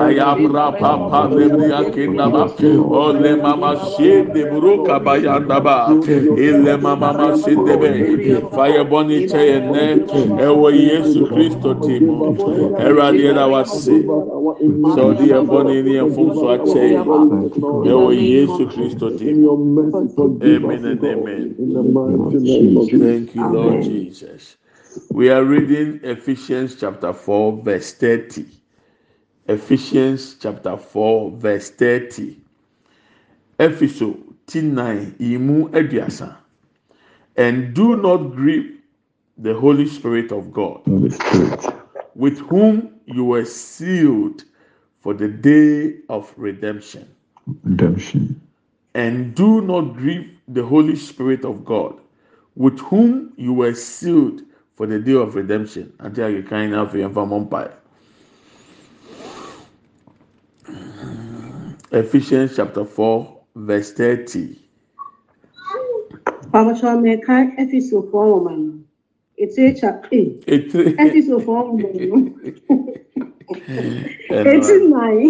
ayabra 0.03 0.71
papa 0.79 1.21
ole 3.03 3.35
mama 3.35 3.71
ṣe 3.75 4.33
de 4.33 4.41
buru 4.49 4.83
kabayanda 4.83 5.59
ba 5.63 5.77
ele 6.37 6.77
mama 6.77 7.13
be 7.81 8.41
fire 8.51 8.83
boni 8.83 9.27
nɛ 9.27 10.79
yesu 10.89 11.25
kristo 11.27 11.73
ti 11.83 11.99
mu 11.99 12.33
ɛwurade 12.83 13.21
yɛn 13.25 13.37
a 13.37 13.45
wase 13.47 13.95
sɛ 14.93 15.01
ɔde 15.09 15.23
yɛn 15.31 15.45
bɔne 15.47 15.75
ne 15.83 15.91
yɛn 15.97 16.09
fom 16.15 16.29
so 16.35 16.45
akyɛ 16.55 16.83
yɛn 17.85 18.11
yesu 18.33 18.63
kristo 18.67 19.07
ti 19.17 19.33
mu 19.33 19.49
amen 20.41 20.85
and 20.85 21.03
amen. 21.03 21.55
Thank 22.99 23.35
you 23.35 23.45
lord 23.47 23.83
jesus. 23.83 24.57
We 25.11 25.29
are 25.29 25.43
reading 25.43 25.99
ephesians 26.03 26.75
chapter 26.79 27.13
four 27.13 27.61
verse 27.63 27.93
thirty 27.93 28.58
ephesians 29.49 30.35
chapter 30.39 30.77
four 30.77 31.31
verse 31.31 31.71
thirty 31.71 32.37
efiso 33.59 34.15
ti 34.47 34.61
nine 34.61 35.15
imu 35.19 35.69
aduasa 35.71 36.37
and 37.39 37.73
do 37.73 37.95
not 37.95 38.35
grieve 38.35 38.79
the 39.37 39.53
Holy 39.53 39.87
Spirit 39.87 40.31
of 40.33 40.51
God, 40.51 40.81
with 42.15 42.39
whom 42.39 42.99
you 43.05 43.23
were 43.23 43.45
sealed 43.45 44.43
for 44.99 45.13
the 45.13 45.29
day 45.29 45.99
of 46.09 46.33
redemption. 46.35 47.07
Redemption. 47.63 48.41
And 48.93 49.33
do 49.35 49.61
not 49.61 49.95
grieve 49.95 50.29
the 50.49 50.65
Holy 50.65 50.97
Spirit 50.97 51.45
of 51.45 51.63
God, 51.63 52.01
with 52.55 52.77
whom 52.79 53.31
you 53.37 53.53
were 53.53 53.73
sealed 53.73 54.41
for 54.75 54.85
the 54.85 54.99
day 54.99 55.13
of 55.13 55.35
redemption. 55.35 55.93
Until 55.99 56.29
you 56.29 56.43
kind 56.43 56.75
of 56.75 56.93
empire. 56.93 57.78
Ephesians 61.91 62.55
chapter 62.55 62.85
4, 62.85 63.37
verse 63.55 63.91
30. 63.93 64.59
Pàmòtò 66.51 66.89
mẹ́ka 67.03 67.35
Éfésòfò 67.61 68.17
ọ̀húnmá 68.25 68.53
nù. 68.63 68.71
Ètò 69.43 69.59
ẹ̀chà 69.69 69.89
ẹ̀ 70.19 70.25
Éfésòfò 71.03 71.51
ọ̀húnmá 71.61 71.89
nù. 72.09 72.17
Ètì 74.51 74.75
nàì 74.93 75.21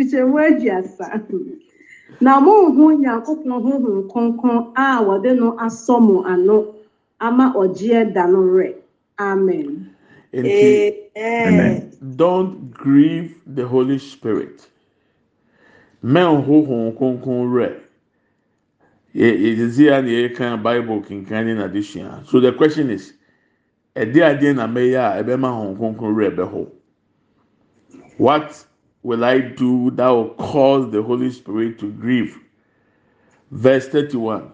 ìṣẹ̀wọ̀ 0.00 0.42
ẹ̀jì 0.48 0.68
àsà. 0.78 1.06
Na 2.24 2.32
mụ 2.44 2.52
hụ 2.76 2.84
Nyankopɔn 3.02 3.52
Honhom 3.64 3.98
Kronkron 4.10 4.58
a 4.84 4.86
wɔde 5.06 5.30
no 5.40 5.48
asɔ 5.64 5.94
mo 6.06 6.16
ano 6.32 6.56
ama 7.26 7.44
ɔgyeɛ 7.62 8.00
da 8.14 8.22
no. 8.32 8.40
Amen. 9.18 9.68
Amen. 10.34 11.90
Don't 12.16 12.70
grieve 12.72 13.34
the 13.46 13.66
Holy 13.66 13.98
Spirit. 13.98 14.68
Men 16.02 16.42
Honhom 16.42 16.96
Kronkron 16.96 17.52
rɛ. 17.52 17.82
yɛdze 19.14 19.90
a 19.92 20.02
na 20.02 20.08
yɛka 20.08 20.62
bible 20.62 21.02
kinkan 21.02 21.46
ne 21.46 21.54
n'adesua 21.54 22.26
so 22.26 22.40
the 22.40 22.52
question 22.52 22.90
is 22.90 23.12
ɛde 23.94 24.16
adeɛ 24.16 24.54
na 24.56 24.66
mɛyɛ 24.66 24.98
a 25.18 25.22
ɛbɛma 25.22 25.48
hɔn 25.52 25.76
kronkron 25.76 26.14
wura 26.14 26.30
ɛbɛhɔ 26.30 26.70
what 28.18 28.66
will 29.02 29.24
i 29.24 29.40
do 29.40 29.90
that 29.92 30.08
will 30.08 30.30
cause 30.34 30.90
the 30.92 31.02
holy 31.02 31.30
spirit 31.30 31.78
to 31.78 31.90
grieve? 31.90 32.38
Verse 33.50 33.88
thirty-one. 33.88 34.52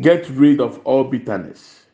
Get 0.00 0.28
rid 0.30 0.60
of 0.60 0.78
all 0.84 1.04
bitterness. 1.04 1.86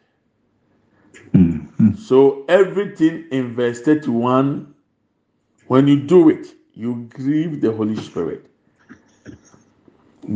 Mhm. 1.35 1.97
so 1.99 2.45
everything 2.49 3.25
in 3.31 3.55
verse 3.55 3.81
thirty-one 3.81 4.73
when 5.67 5.89
you 5.89 6.01
do 6.01 6.31
it 6.31 6.55
you 6.75 7.09
grieve 7.15 7.61
the 7.61 7.73
holy 7.73 7.97
spirit 7.97 8.47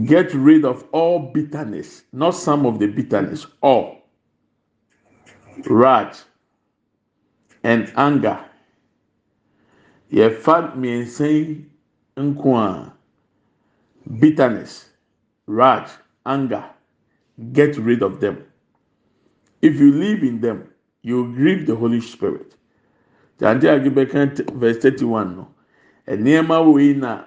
get 0.06 0.32
rid 0.34 0.64
of 0.64 0.84
all 0.92 1.18
bitterness, 1.32 2.04
not 2.12 2.32
some 2.32 2.66
of 2.66 2.78
the 2.78 2.86
bitterness, 2.86 3.46
all 3.62 4.02
wrath 5.68 6.24
and 7.64 7.92
anger. 7.96 8.44
Yɛfa 10.12 10.74
mmiɛnsa 10.76 11.28
yi 11.30 11.66
nko 12.16 12.56
a 12.56 12.92
bitterness, 14.20 14.90
wrath, 15.46 15.98
anger. 16.26 16.64
Get 17.52 17.76
rid 17.78 18.02
of 18.02 18.20
them. 18.20 18.44
If 19.62 19.78
you 19.80 19.92
live 19.92 20.22
in 20.22 20.40
them, 20.40 20.68
you 21.02 21.32
grieve 21.34 21.66
the 21.66 21.76
Holy 21.76 22.00
Spirit. 22.00 22.54
Verse 23.38 24.78
thirty-one 24.78 25.36
no. 25.36 25.48
Nneɛma 26.16 26.56
wei 26.72 26.94
na 26.94 27.24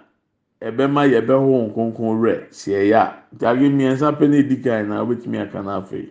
ɛbɛma 0.61 1.01
yɛbɛho 1.11 1.45
wɔn 1.53 1.73
kronkron 1.73 2.19
werɛ 2.21 2.47
si 2.51 2.71
ɛyɛ 2.71 2.95
a 2.97 3.23
nti 3.35 3.45
age 3.45 3.69
mmiɛnsa 3.69 4.07
pɛ 4.17 4.29
na 4.29 4.37
edi 4.37 4.55
kan 4.61 4.87
na 4.89 5.03
wobɛtumi 5.03 5.37
aka 5.41 5.59
n'afei. 5.61 6.09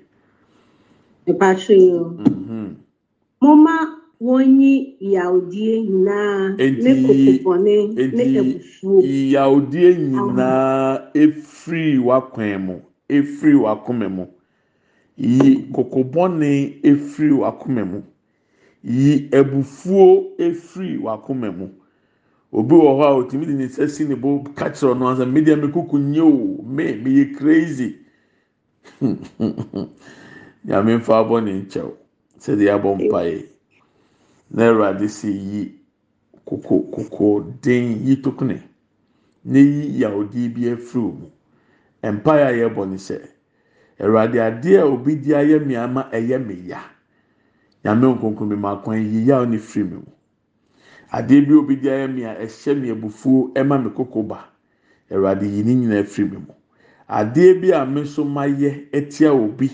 Ìpàṣẹ 1.26 1.74
yìí 1.74 1.92
o. 1.98 2.04
Mhm. 2.18 2.74
Momma 3.42 3.74
wonyi 4.20 4.96
yawdie 5.00 5.80
nyinaa 5.82 6.56
ne 6.56 6.64
Enti 6.64 6.90
kokobɔne 7.06 7.94
ne 7.94 8.02
enti 8.02 8.38
abufuo. 8.38 9.02
yawdie 9.34 9.94
nyinaa 9.96 11.10
efiri 11.14 11.98
w'akwan 11.98 12.58
mu 12.66 12.74
efiri 13.08 13.54
w'akoma 13.64 14.08
mu 14.16 14.26
yi 15.16 15.66
kokobɔne 15.74 16.50
efiri 16.84 17.32
w'akoma 17.32 17.82
mu 17.90 18.02
yi 18.84 19.28
abufuo 19.32 20.36
efiri 20.38 20.98
w'akoma 20.98 21.50
mu. 21.58 21.68
Obi 22.52 22.74
wɔ 22.74 22.90
hɔ 22.98 23.04
a 23.06 23.14
otumi 23.14 23.46
de 23.46 23.52
ne 23.54 23.64
nsa 23.66 23.88
si 23.88 24.04
ne 24.04 24.14
bo 24.16 24.42
ka 24.54 24.70
kyerɛ 24.70 25.06
ansa 25.06 25.26
media 25.26 25.56
me 25.56 25.68
kuku 25.68 25.98
nye 25.98 26.20
o. 26.20 26.62
Me 26.64 26.94
me 26.96 27.10
yɛ 27.10 27.36
crazy. 27.36 27.96
Nyame 30.64 30.96
nfa 30.98 31.18
abɔ 31.20 31.44
ne 31.44 31.52
nkyɛw 31.62 31.90
sɛdeɛ 32.38 32.70
abɔ 32.74 32.94
mpaeɛ. 32.98 33.46
Na 34.50 34.64
awurade 34.68 35.08
si 35.08 35.30
yi 35.30 35.74
koko 36.44 36.80
koko 36.90 37.40
den 37.62 38.04
yi 38.06 38.16
tokune 38.20 38.60
ne 39.44 39.60
yi 39.60 40.00
yawde 40.00 40.48
bi 40.54 40.68
afiri 40.72 41.00
mu. 41.02 41.30
Mpaeɛ 42.02 42.44
a 42.46 42.52
yɛbɔ 42.52 42.88
ne 42.90 42.96
sɛ 42.96 43.20
awurade 44.00 44.38
adeɛ 44.40 44.78
a 44.80 44.86
obi 44.86 45.14
di 45.16 45.30
ayɛ 45.34 45.64
mi 45.64 45.76
ama 45.76 46.08
ɛyɛ 46.12 46.44
mi 46.44 46.54
ya. 46.66 46.80
Nyame 47.84 48.06
nkonkron 48.14 48.48
mi 48.48 48.56
ma 48.56 48.76
kwan 48.82 48.98
yi 49.00 49.24
yaw 49.24 49.44
ne 49.46 49.56
firi 49.58 49.84
mu. 49.88 50.02
Adeɛ 51.12 51.46
bi 51.46 51.54
obi 51.54 51.76
di 51.76 51.88
ayɛ 51.88 52.08
mi 52.14 52.24
a 52.24 52.34
ɛhyɛ 52.34 52.80
mi 52.80 52.90
abufuo 52.90 53.52
ɛma 53.54 53.82
mi 53.84 53.90
koko 53.90 54.22
ba. 54.22 54.48
Awurade 55.10 55.42
yi 55.46 55.62
ne 55.64 55.74
nyinaa 55.74 56.04
firi 56.04 56.30
mi 56.30 56.36
mu. 56.38 56.54
Adeɛ 57.08 57.60
bi 57.60 57.70
a 57.72 57.84
mi 57.86 58.00
nso 58.02 58.24
ma 58.24 58.44
yɛ 58.46 58.90
ɛtia 58.92 59.30
obi 59.32 59.70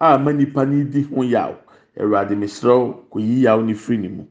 a 0.00 0.18
ma 0.18 0.32
nipa 0.32 0.64
ne 0.66 0.84
di 0.84 1.02
ho 1.02 1.22
yaw. 1.22 1.54
Awurade 1.96 2.36
mi 2.36 2.46
srɛw 2.46 3.08
kò 3.10 3.20
yi 3.20 3.42
yaw 3.42 3.60
ne 3.62 3.74
firi 3.74 3.98
ne 3.98 4.08
mu. 4.08 4.24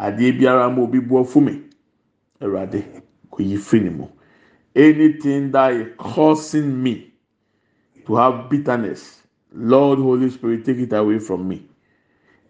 Adeɛ 0.00 0.38
biara 0.38 0.70
ma 0.74 0.82
obi 0.82 0.98
bu 1.00 1.16
ɔfo 1.22 1.40
mi 1.42 1.62
awurade 2.40 2.82
kò 3.30 3.38
yi 3.42 3.56
firi 3.56 3.84
ne 3.84 3.90
mu. 3.90 4.06
Anything 4.74 5.50
that 5.52 5.72
is 5.74 5.88
causing 5.98 6.82
me 6.82 7.12
to 8.06 8.16
have 8.16 8.48
bitterness 8.48 9.22
lord 9.54 9.98
holy 9.98 10.30
spirit 10.30 10.64
take 10.64 10.78
it 10.78 10.92
away 10.94 11.18
from 11.18 11.46
me. 11.46 11.62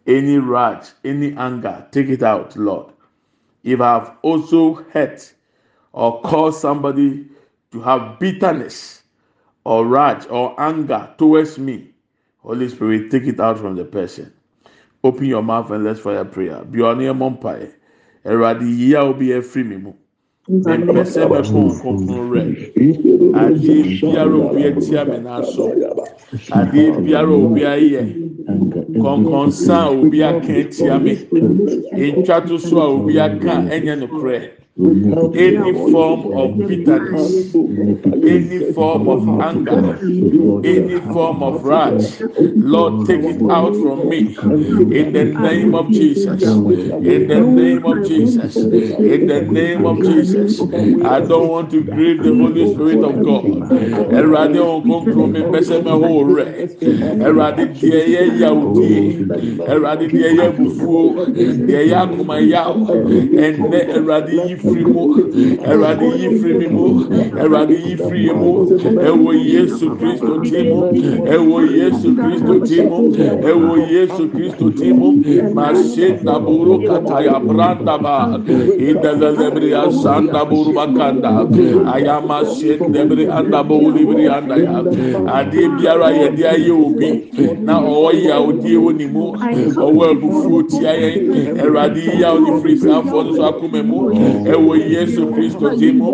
Any 0.06 0.38
rage 0.38 0.92
any 1.04 1.34
anger 1.36 1.86
take 1.90 2.08
it 2.08 2.22
out 2.22 2.56
lord. 2.56 2.91
If 3.64 3.80
I 3.80 3.94
have 3.94 4.16
also 4.22 4.74
hurt 4.92 5.32
or 5.92 6.20
caused 6.22 6.60
somebody 6.60 7.26
to 7.72 7.80
have 7.80 8.18
bitterness 8.18 9.02
or 9.64 9.86
rage 9.86 10.26
or 10.30 10.58
anger 10.60 11.14
towards 11.18 11.58
me, 11.58 11.90
Holy 12.38 12.68
Spirit, 12.68 13.10
take 13.10 13.24
it 13.24 13.40
out 13.40 13.58
from 13.58 13.76
the 13.76 13.84
person. 13.84 14.32
Open 15.04 15.26
your 15.26 15.42
mouth 15.42 15.70
and 15.70 15.84
let's 15.84 16.00
fire 16.00 16.24
prayer. 16.24 16.64
Be 16.64 16.80
on 16.82 17.00
your 17.00 17.14
mumpae. 17.14 17.72
Eradi 18.24 18.78
yia 18.78 19.00
obi 19.00 19.28
efri 19.28 19.66
mi 19.66 19.76
mu. 19.76 19.92
ɛnɛ 20.50 21.04
sɛ 21.12 21.22
mɛkɔ 21.30 21.58
nkonkron 21.70 22.26
rɛ 22.34 22.42
adeɛ 23.40 23.74
biara 24.00 24.36
obi 24.46 24.62
atia 24.68 25.02
me 25.08 25.16
n'aso. 25.24 25.64
Adeɛ 26.58 26.84
biara 27.04 27.32
obi 27.44 27.60
ayɛ. 27.74 28.02
Kɔnkɔnsa 29.02 29.76
a 29.86 29.90
obi 30.00 30.18
aka 30.22 30.52
atia 30.62 30.98
me. 30.98 31.12
ntwa 32.18 32.36
to 32.46 32.58
so 32.58 32.78
a 32.80 32.86
obi 32.90 33.18
aka 33.20 33.52
ɛnyɛ 33.74 33.94
nokorɛ. 34.00 34.61
Any 35.34 35.72
form 35.74 36.26
of 36.34 36.66
bitterness, 36.66 37.56
any 38.22 38.60
form 38.60 39.08
of 39.08 39.28
anger, 39.40 40.00
any 40.64 41.00
form 41.00 41.42
of 41.42 41.64
wrath, 41.64 42.22
Lord, 42.60 43.04
take 43.04 43.28
it 43.28 43.44
out 43.50 43.76
from 43.76 44.08
me 44.08 44.36
in 44.90 45.12
the 45.12 45.24
name 45.24 45.74
of 45.74 45.92
Jesus. 45.92 46.62
In 47.02 47.26
the 47.28 47.40
name 47.42 47.86
of 47.86 48.02
Jesus. 48.02 48.66
In 48.66 49.26
the 49.26 49.42
name 49.42 49.84
of 49.86 50.02
Jesus. 50.02 50.66
I 51.02 51.20
don't 51.20 51.48
want 51.48 51.70
to 51.72 51.82
grieve 51.84 52.22
the 52.22 52.34
Holy 52.34 52.66
Spirit 52.66 53.02
of 53.02 53.20
God. 53.22 53.62
Ẹ̀rọ̀adé 54.10 54.60
kúrò 55.02 55.26
mi 55.32 55.42
bẹ́sẹ̀ 55.52 55.80
mi 55.84 55.92
hó 56.02 56.12
rẹ̀. 56.36 56.50
Ẹ̀rọ̀adé 57.26 57.64
di 57.80 57.88
ẹyẹ 58.02 58.24
yahudi. 58.42 59.26
Ẹ̀rọ̀adé 59.72 60.06
di 60.14 60.20
ẹyẹ 60.30 60.48
bufuo. 60.58 61.02
Di 61.66 61.72
ẹyẹ 61.80 61.94
akumayaw. 62.04 62.74
Ẹ̀nẹ́ 63.44 63.82
ẹ̀rọ̀adé 63.96 64.34
yìí 64.46 64.56
firi 64.62 64.84
mu 64.92 65.02
ẹwurade 65.70 66.06
yi 66.20 66.28
firi 66.40 66.54
mi 66.60 66.66
mu 66.74 66.86
ẹwurade 67.42 67.74
yi 67.84 67.92
firi 68.04 68.20
yẹ 68.26 68.32
mu 68.40 68.50
ẹwọ 69.08 69.30
yesu 69.52 69.86
kristo 69.98 70.32
ti 70.44 70.58
mu 70.68 70.78
ẹwọ 71.34 71.56
yesu 71.78 72.08
kristo 72.20 72.54
ti 72.66 72.78
mu 72.88 72.98
ẹwọ 73.50 73.72
yesu 73.92 74.22
kristo 74.32 74.66
ti 74.78 74.88
mu 74.98 75.08
ma 75.54 75.66
se 75.74 76.06
ndaburu 76.22 76.74
kataya 76.88 77.34
brandaba 77.48 78.16
idẹlẹlẹbiri 78.90 79.70
asandaburu 79.74 80.70
bakanda. 80.76 81.30
Ayama 81.94 82.44
se 82.44 82.78
ndẹbiri 82.88 83.24
andaburu 83.38 83.90
libiri 83.96 84.26
andaya 84.28 84.82
ade 85.36 85.62
biara 85.78 86.08
yẹ 86.10 86.28
ayé 86.52 86.70
obi. 86.86 87.08
Na 87.66 87.74
ọwọ 87.80 88.08
yi 88.18 88.30
a 88.30 88.38
odi 88.48 88.68
ewo 88.76 88.92
ni 88.92 89.06
mu 89.06 89.24
ọwọ 89.86 90.02
ebufu 90.12 90.62
tia 90.70 90.92
yẹn 91.02 91.18
ẹwurade 91.62 92.00
yi 92.16 92.24
a 92.24 92.30
odi 92.36 92.50
firi 92.62 92.76
sáfọ 92.82 93.18
nso 93.26 93.42
akoma 93.48 93.80
mu 93.88 93.98
ẹwọ 94.54 94.72
yi. 94.76 94.92
Yesu 94.94 95.22
Christo 95.34 95.66
Timo. 95.78 96.10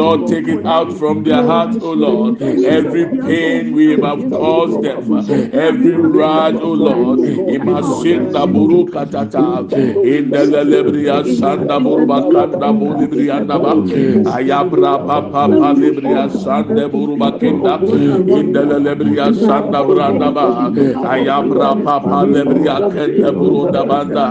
Lord, 0.00 0.26
take 0.28 0.48
it 0.48 0.64
out 0.66 0.92
from 0.98 1.22
their 1.24 1.42
hearts, 1.42 1.76
O 1.82 1.92
Lord. 1.92 2.40
Every 2.42 3.04
pain 3.06 3.72
we 3.74 3.86
have 4.00 4.22
caused 4.30 4.82
them, 4.82 5.50
every 5.52 5.96
rod, 5.96 6.54
O 6.56 6.72
Lord. 6.72 7.18
Imasinda 7.20 8.46
buru 8.52 8.84
katata. 8.86 9.66
In 10.04 10.30
the 10.30 10.38
lebria 10.72 11.24
sanda 11.38 11.76
burba 11.84 12.18
kanda 12.32 12.68
bulibria 12.80 13.38
naba. 13.46 13.74
Ayabra 14.36 14.92
papa 15.06 15.48
palibria 15.58 16.28
sanda 16.30 16.88
burba 16.88 17.28
kenda. 17.40 17.74
In 18.38 18.52
the 18.52 18.60
lebria 18.60 19.26
sanda 19.34 19.80
brandaba. 19.88 20.48
Ayabra 21.12 21.70
papa 21.84 22.18
lebria 22.32 22.76
kenda 22.92 23.30
burunda 23.38 23.82
banda. 23.90 24.26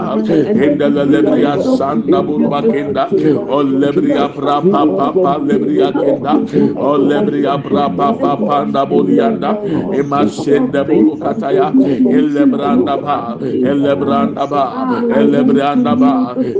In 0.64 0.78
the 0.78 0.88
lebria 0.88 1.54
sanda 1.78 2.18
burba 2.26 2.60
kenda. 2.70 3.04
Ole 3.50 3.78
lebria 3.82 4.28
pra 4.28 4.60
pa 4.62 4.82
pa 4.86 5.08
pa 5.12 5.32
lebria 5.38 5.90
kenda 5.92 6.34
o 6.78 6.96
lebria 6.96 7.58
pra 7.58 7.88
pa 7.90 8.08
pa 8.20 8.32
pa 8.36 8.58
nda 8.64 8.82
bolianda 8.86 9.50
e 9.92 10.02
masende 10.02 10.80
bulu 10.86 11.16
kataya. 11.18 11.72
E 12.16 12.20
lebranda 12.34 12.94
ba 12.96 13.16
e 13.42 13.72
lebranda 13.74 14.46
ba 14.46 14.64
e 15.18 15.20
lebranda 15.32 15.96
ba. 16.02 16.12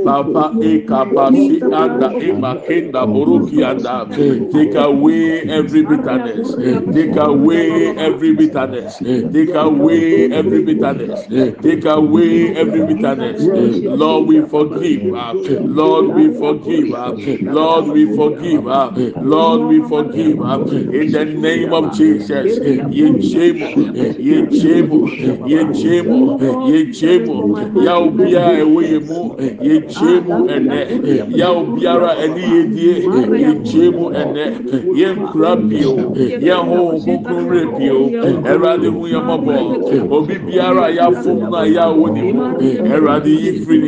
Papa 0.04 0.44
e 0.60 0.80
kapasi 0.90 1.62
anda 1.62 2.08
e 2.18 2.32
makenda 2.32 3.06
buruki 3.06 3.62
anda. 3.62 4.06
Take 4.52 4.74
away 4.74 5.46
every 5.58 5.82
bitterness. 5.86 6.56
Take 6.92 7.16
away 7.16 7.94
every 7.96 8.32
bitterness. 8.34 8.98
Take 9.32 9.54
away 9.54 10.32
every 10.32 10.62
bitterness. 10.64 11.20
Take 11.62 11.84
away 11.84 12.56
every 12.56 12.82
bitterness. 12.86 13.40
Lord 14.02 14.26
we 14.26 14.40
forgive. 14.42 15.02
Lord 15.80 16.06
we 16.16 16.34
forgive 16.34 16.79
Lord, 16.88 17.88
we 17.88 18.16
forgive. 18.16 18.66
Uh, 18.66 18.90
Lord, 19.20 19.68
we 19.68 19.80
forgive. 19.88 20.40
Uh, 20.40 20.64
in 20.68 21.12
the 21.12 21.24
name 21.24 21.72
of 21.72 21.92
Jesus. 21.96 22.58
Yechemo, 22.60 23.92
yechemo, 24.18 25.08
yechemo, 25.46 26.38
yechemo. 26.70 27.84
Ya 27.84 27.98
ubia 28.00 28.58
ewe 28.58 28.98
mu, 28.98 29.36
yechemo 29.62 30.50
ene. 30.50 30.86
Ya 31.36 31.52
ubiara 31.52 32.16
eni 32.24 32.42
yedie, 32.54 32.94
yechemo 33.38 34.12
ene. 34.14 34.56
Yen 34.94 35.16
krabio, 35.28 36.14
ya 36.40 36.56
ho 36.56 36.92
bukunre 36.98 37.66
bio. 37.78 38.10
Erade 38.46 38.88
hu 38.88 39.08
ya 39.08 39.20
mabo. 39.20 39.50
Obi 40.10 40.34
biara 40.38 40.88
ya 40.90 41.10
fom 41.12 41.50
ya 41.74 41.88
woni 41.88 42.20
ni 42.22 42.32
mu. 42.32 42.46
Erade 42.94 43.30
yifri 43.30 43.78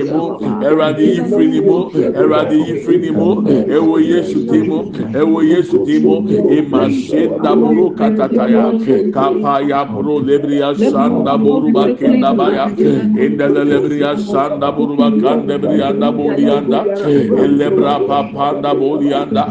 ni 1.46 1.61
mu. 1.61 1.90
Erade 2.14 2.55
yifri 2.83 2.99
ni 2.99 3.11
mu 3.11 3.47
ewo 3.71 4.01
yesu 4.01 4.47
timo 4.47 4.90
ewo 5.14 5.42
yesu 5.42 5.79
timo 5.87 6.25
imashenda 6.59 7.55
buru 7.57 7.90
katataya. 7.95 8.73
Kapaya 9.14 9.85
buru 9.85 10.21
lebriya 10.27 10.75
sanda 10.75 11.38
buru 11.38 11.71
bakenda 11.73 12.35
baya 12.35 12.66
indele 13.25 13.62
lebriya 13.64 14.18
sanda 14.18 14.73
buru 14.73 14.97
bakanda 14.97 15.59
briyanda 15.59 16.11
buliyanda 16.12 16.81
elebra 17.45 17.99
papanda 18.09 18.75
buliyanda 18.75 19.47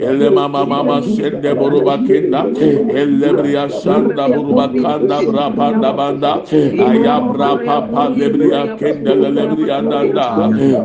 ele 0.00 0.30
mama 0.30 0.66
mama 0.66 1.02
sende 1.02 1.54
buru 1.54 1.80
bakenda 1.86 2.46
elebriya 2.90 3.70
sanda 3.70 4.28
buru 4.28 4.54
bakanda 4.54 5.22
brapanda 5.22 5.90
banda 5.92 6.32
ayabra 6.50 7.50
papa 7.64 8.08
lebriya 8.16 8.76
kenda 8.78 9.14
lebriya 9.14 9.82
nanda 9.82 10.26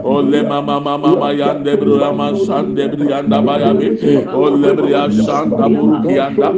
ole 0.04 0.42
mama 0.44 0.80
mama 0.80 1.32
yande 1.34 1.78
brama 1.88 2.28
sande 2.46 2.84
brianda 2.92 3.38
bayabe 3.42 3.88
olebria 4.36 5.02
santa 5.26 5.66
burukianda 5.70 6.50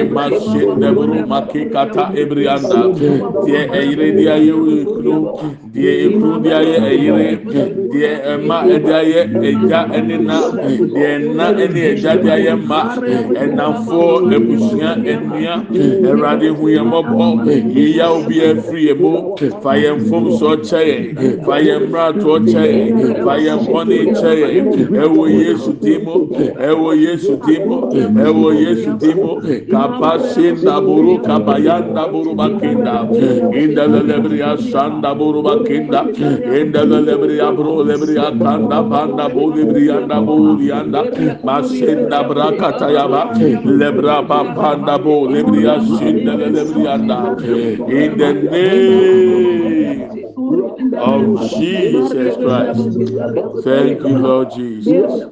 ema 0.00 0.24
sende 0.30 0.88
buru 0.96 1.18
makikata 1.26 2.04
ebrianda. 2.22 2.80
Die 3.44 3.60
eyire 3.78 4.08
dia 4.18 4.36
ye 4.36 4.52
ekru 4.82 5.16
die 5.74 5.92
ekru 6.06 6.30
dia 6.42 6.58
ye 6.62 6.76
eyire 6.90 7.28
die 7.92 8.10
ema 8.32 8.56
edia 8.74 9.00
ye 9.02 9.20
eja 9.50 9.80
enina 9.98 10.38
die 10.94 11.12
na. 11.34 11.46
Ene 11.64 11.80
eja 11.90 12.12
dia 12.22 12.36
ye 12.36 12.54
ma. 12.54 12.80
Enafo 13.42 14.02
ebusua 14.36 14.90
enua 15.12 15.54
erade 16.10 16.48
hu 16.48 16.68
ye 16.68 16.82
mọbọ 16.92 17.26
yeya 17.74 18.06
obi 18.10 18.36
efiri 18.40 18.88
emu. 18.90 19.36
Fa 19.62 19.72
yẹ 19.76 19.90
nfom 19.96 20.24
so 20.38 20.54
ọkyẹ 20.54 20.80
yẹ 20.90 20.98
fa 21.46 21.56
yẹ 21.58 21.74
mmra 21.78 22.12
to 22.12 22.28
ọkyẹ 22.38 22.62
yẹ 24.52 24.60
ɛwɔ 24.74 25.24
yesu 25.30 25.72
din 25.80 26.04
mu 26.04 26.14
ɛwɔ 26.68 26.90
yesu 27.04 27.32
din 27.46 27.62
mu 27.68 27.76
ɛwɔ 28.26 28.48
yesu 28.64 28.90
din 28.98 29.16
mu 29.16 29.32
kaba 29.70 30.18
se 30.32 30.52
ndaboro 30.52 31.18
kaba 31.24 31.58
ya 31.58 31.80
ndaboro 31.80 32.34
ba 32.36 32.48
kenda 32.60 33.06
indelelebiri 33.54 34.38
ya 34.38 34.56
sa 34.56 34.88
ndaboro 34.88 35.42
ba 35.42 35.54
kenda 35.64 36.00
indelelebiri 36.60 37.38
ya 37.38 37.52
bro 37.52 37.82
lebiri 37.84 38.16
ya 38.16 38.30
kanda 38.32 38.82
banda 38.82 39.28
bo 39.28 39.50
lebiri 39.54 39.86
ya 39.88 40.00
ndaboro 40.00 40.58
ya 40.62 40.82
nda. 40.82 41.02
Ma 41.44 41.62
se 41.62 41.94
ndabra 41.94 42.52
kata 42.58 42.90
ya 42.90 43.08
ba 43.08 43.30
lebra 43.64 44.22
ba 44.22 44.44
banda 44.56 44.98
bo 44.98 45.26
lebiri 45.28 45.64
ya 45.64 45.80
se 45.80 46.12
ndelelebiri 46.12 46.84
ya 46.84 46.96
nda. 46.98 47.18
In 47.88 48.18
the 48.18 48.30
name 48.50 50.13
of 50.98 51.38
Jesus 51.40 52.36
Christ. 52.38 52.98
Thank 53.62 54.04
you, 54.04 54.18
Lord 54.18 54.50
Jesus. 54.50 55.26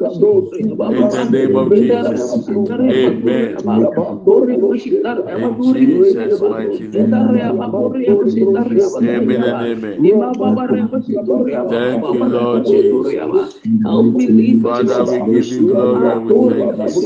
In 0.89 1.09
the 1.11 1.25
name 1.25 1.57
of 1.57 1.75
Jesus. 1.75 2.49
Amen. 2.89 3.63
In 5.35 5.63
Jesus' 5.63 6.43
mighty 6.43 6.89
name. 6.89 7.33
Amen 9.03 9.45
and 9.45 9.63
amen. 9.63 10.09
Thank 11.69 12.13
you, 12.13 12.25
Lord 12.25 12.67
Jesus. 12.67 13.17
Father, 14.63 15.05
we 15.07 15.23
give 15.23 15.51
you 15.51 15.65
glory 15.65 16.09
and 16.11 16.25
we 16.27 16.35
thank 16.35 16.81
you. 16.83 16.99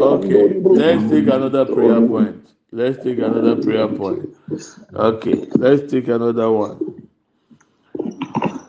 Okay. 0.00 0.48
Let's 0.72 1.08
take 1.08 1.28
another 1.28 1.66
prayer 1.66 2.02
point. 2.02 2.46
Let's 2.72 3.02
take 3.02 3.18
another 3.18 3.56
prayer 3.56 3.88
point. 3.88 4.36
Okay, 4.94 5.46
let's 5.54 5.90
take 5.90 6.08
another 6.08 6.50
one. 6.50 7.08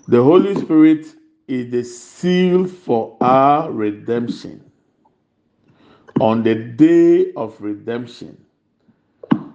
The 0.07 0.23
Holy 0.23 0.55
Spirit 0.55 1.05
is 1.47 1.71
the 1.71 1.83
seal 1.83 2.65
for 2.67 3.17
our 3.21 3.71
redemption. 3.71 4.63
On 6.19 6.43
the 6.43 6.55
day 6.55 7.33
of 7.33 7.59
redemption, 7.61 8.43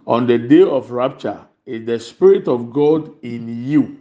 on 0.07 0.27
the 0.27 0.39
day 0.39 0.63
of 0.63 0.91
rapture, 0.91 1.41
is 1.67 1.87
the 1.87 1.99
Spirit 1.99 2.49
of 2.49 2.73
God 2.73 3.13
in 3.23 3.65
you 3.65 4.01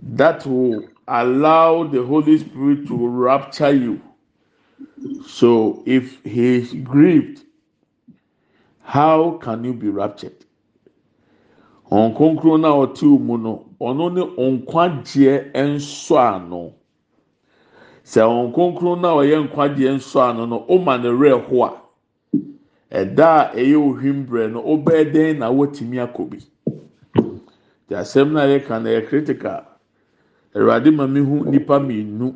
that 0.00 0.46
will 0.46 0.88
allow 1.08 1.84
the 1.84 2.02
Holy 2.02 2.38
Spirit 2.38 2.86
to 2.88 3.08
rapture 3.08 3.72
you. 3.74 4.00
So 5.26 5.82
if 5.86 6.22
He 6.24 6.56
is 6.56 6.74
grieved, 6.74 7.43
how 8.84 9.38
can 9.42 9.64
you 9.64 9.72
be 9.72 9.88
raptured? 9.88 10.44
Ɔnkonkron 11.90 12.60
na 12.60 12.68
ɔte 12.68 13.02
mu 13.20 13.36
no 13.38 13.64
ɔno 13.80 14.12
ne 14.12 14.22
nkwagyeɛ 14.36 15.52
nsɔ 15.54 16.16
ano 16.36 16.72
sɛ 18.04 18.20
ɔnkonkron 18.22 19.00
na 19.00 19.08
ɔyɛ 19.14 19.48
nkwagyeɛ 19.48 19.94
nsɔ 19.96 20.30
ano 20.30 20.46
no 20.46 20.66
ɔma 20.68 21.00
ne 21.02 21.08
werɛ 21.08 21.40
ho 21.48 21.64
a 21.64 21.72
ɛda 22.90 23.52
a 23.52 23.56
ɛyɛ 23.56 23.76
ohwim 23.76 24.26
brɛ 24.26 24.52
no 24.52 24.60
ɔbɛɛ 24.62 25.12
dɛn 25.12 25.38
na 25.38 25.50
wɔtumi 25.50 25.96
akɔ 26.04 26.28
bi 26.30 26.38
te 27.88 27.94
asɛm 27.94 28.32
na 28.32 28.42
yɛka 28.44 28.82
no 28.82 28.88
yɛ 28.90 29.06
critical 29.08 29.64
awurade 30.54 30.90
ma 30.94 31.06
mi 31.06 31.20
hu 31.20 31.44
nipa 31.50 31.78
mmienu 31.80 32.34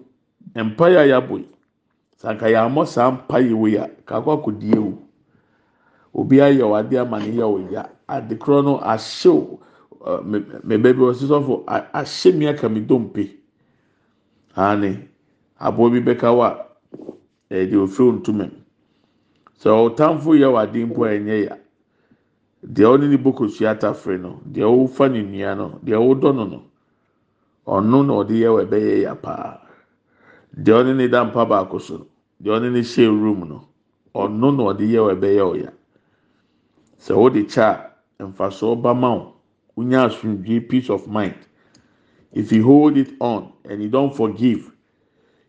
mpaeɛ 0.55 0.96
a 0.96 1.07
yɛabɔ 1.20 1.38
yi 1.38 1.49
sanka 2.16 2.46
yɛ 2.46 2.64
amɔ 2.68 2.86
saa 2.86 3.11
mpaeɛ 3.11 3.53
wɔ 3.53 3.68
yi 3.70 3.76
a 3.76 3.88
kakɔ 4.07 4.32
akɔdie 4.42 4.78
wu. 4.78 5.07
Obi 6.18 6.40
ayɛ 6.40 6.64
wade 6.70 6.98
ama 6.98 7.18
ne 7.20 7.30
yɛ 7.38 7.44
ɔya 7.46 7.82
ade 8.08 8.34
korɔ 8.38 8.62
no 8.64 8.78
ahyɛw 8.82 9.58
ɛɛ 10.02 10.24
me 10.24 10.38
me 10.64 10.76
baabi 10.82 11.00
wɔ 11.00 11.14
sisɔfo 11.14 11.64
ahyɛ 11.66 12.32
mi 12.36 12.46
aka 12.48 12.68
mi 12.68 12.80
dompe. 12.80 13.24
Ani 14.56 14.98
aboɔ 15.60 15.90
bi 15.92 16.00
bɛka 16.00 16.34
wa 16.36 16.48
ɛɛ 17.50 17.70
deɛ 17.70 17.78
ofiri 17.86 18.12
ntoma 18.18 18.50
sɛ 19.60 19.70
ɔtamfo 19.70 20.34
yɛ 20.34 20.52
wade 20.52 20.74
mpo 20.86 21.04
a 21.04 21.08
ɛnyɛ 21.18 21.44
ya 21.46 21.56
deɛ 22.66 22.84
ɔne 22.98 23.08
ne 23.10 23.16
boko 23.16 23.46
sua 23.46 23.70
atafere 23.74 24.18
no 24.20 24.40
deɛ 24.44 24.66
ɔfa 24.66 25.12
ne 25.12 25.22
nua 25.22 25.54
no 25.56 25.78
deɛ 25.84 25.96
ɔdɔ 26.02 26.34
no 26.34 26.44
no 26.46 26.62
ɔno 27.66 28.06
na 28.06 28.12
ɔde 28.14 28.34
yɛ 28.42 28.48
wɔ 28.50 28.66
ɛbɛyɛ 28.66 29.02
ya 29.02 29.14
paa. 29.14 29.60
Deɛ 30.56 30.82
ɔne 30.82 30.96
ne 30.96 31.06
da 31.08 31.24
mpa 31.24 31.46
baako 31.46 31.78
so 31.80 32.06
deɛ 32.42 32.58
ɔne 32.58 32.72
ne 32.72 32.80
hyɛ 32.80 33.06
room 33.06 33.46
no 33.48 33.62
ɔno 34.14 34.50
na 34.56 34.62
ɔde 34.74 34.82
yɛ 34.82 34.98
wɔ 35.14 35.14
ɔya. 35.54 35.78
Sɛ 37.01 37.16
wode 37.16 37.46
kyɛ 37.46 37.90
a 38.18 38.24
mfasoɔ 38.24 38.82
ba 38.82 38.94
ma 38.94 39.14
wo. 39.14 39.34
Wonya 39.76 40.09
asomdwe 40.09 40.68
peace 40.68 40.90
of 40.90 41.07
mind. 41.07 41.36
If 42.32 42.53
you 42.53 42.64
hold 42.64 42.96
it 42.96 43.12
on 43.20 43.53
and 43.64 43.82
you 43.82 43.88
don't 43.88 44.14
forgive 44.14 44.70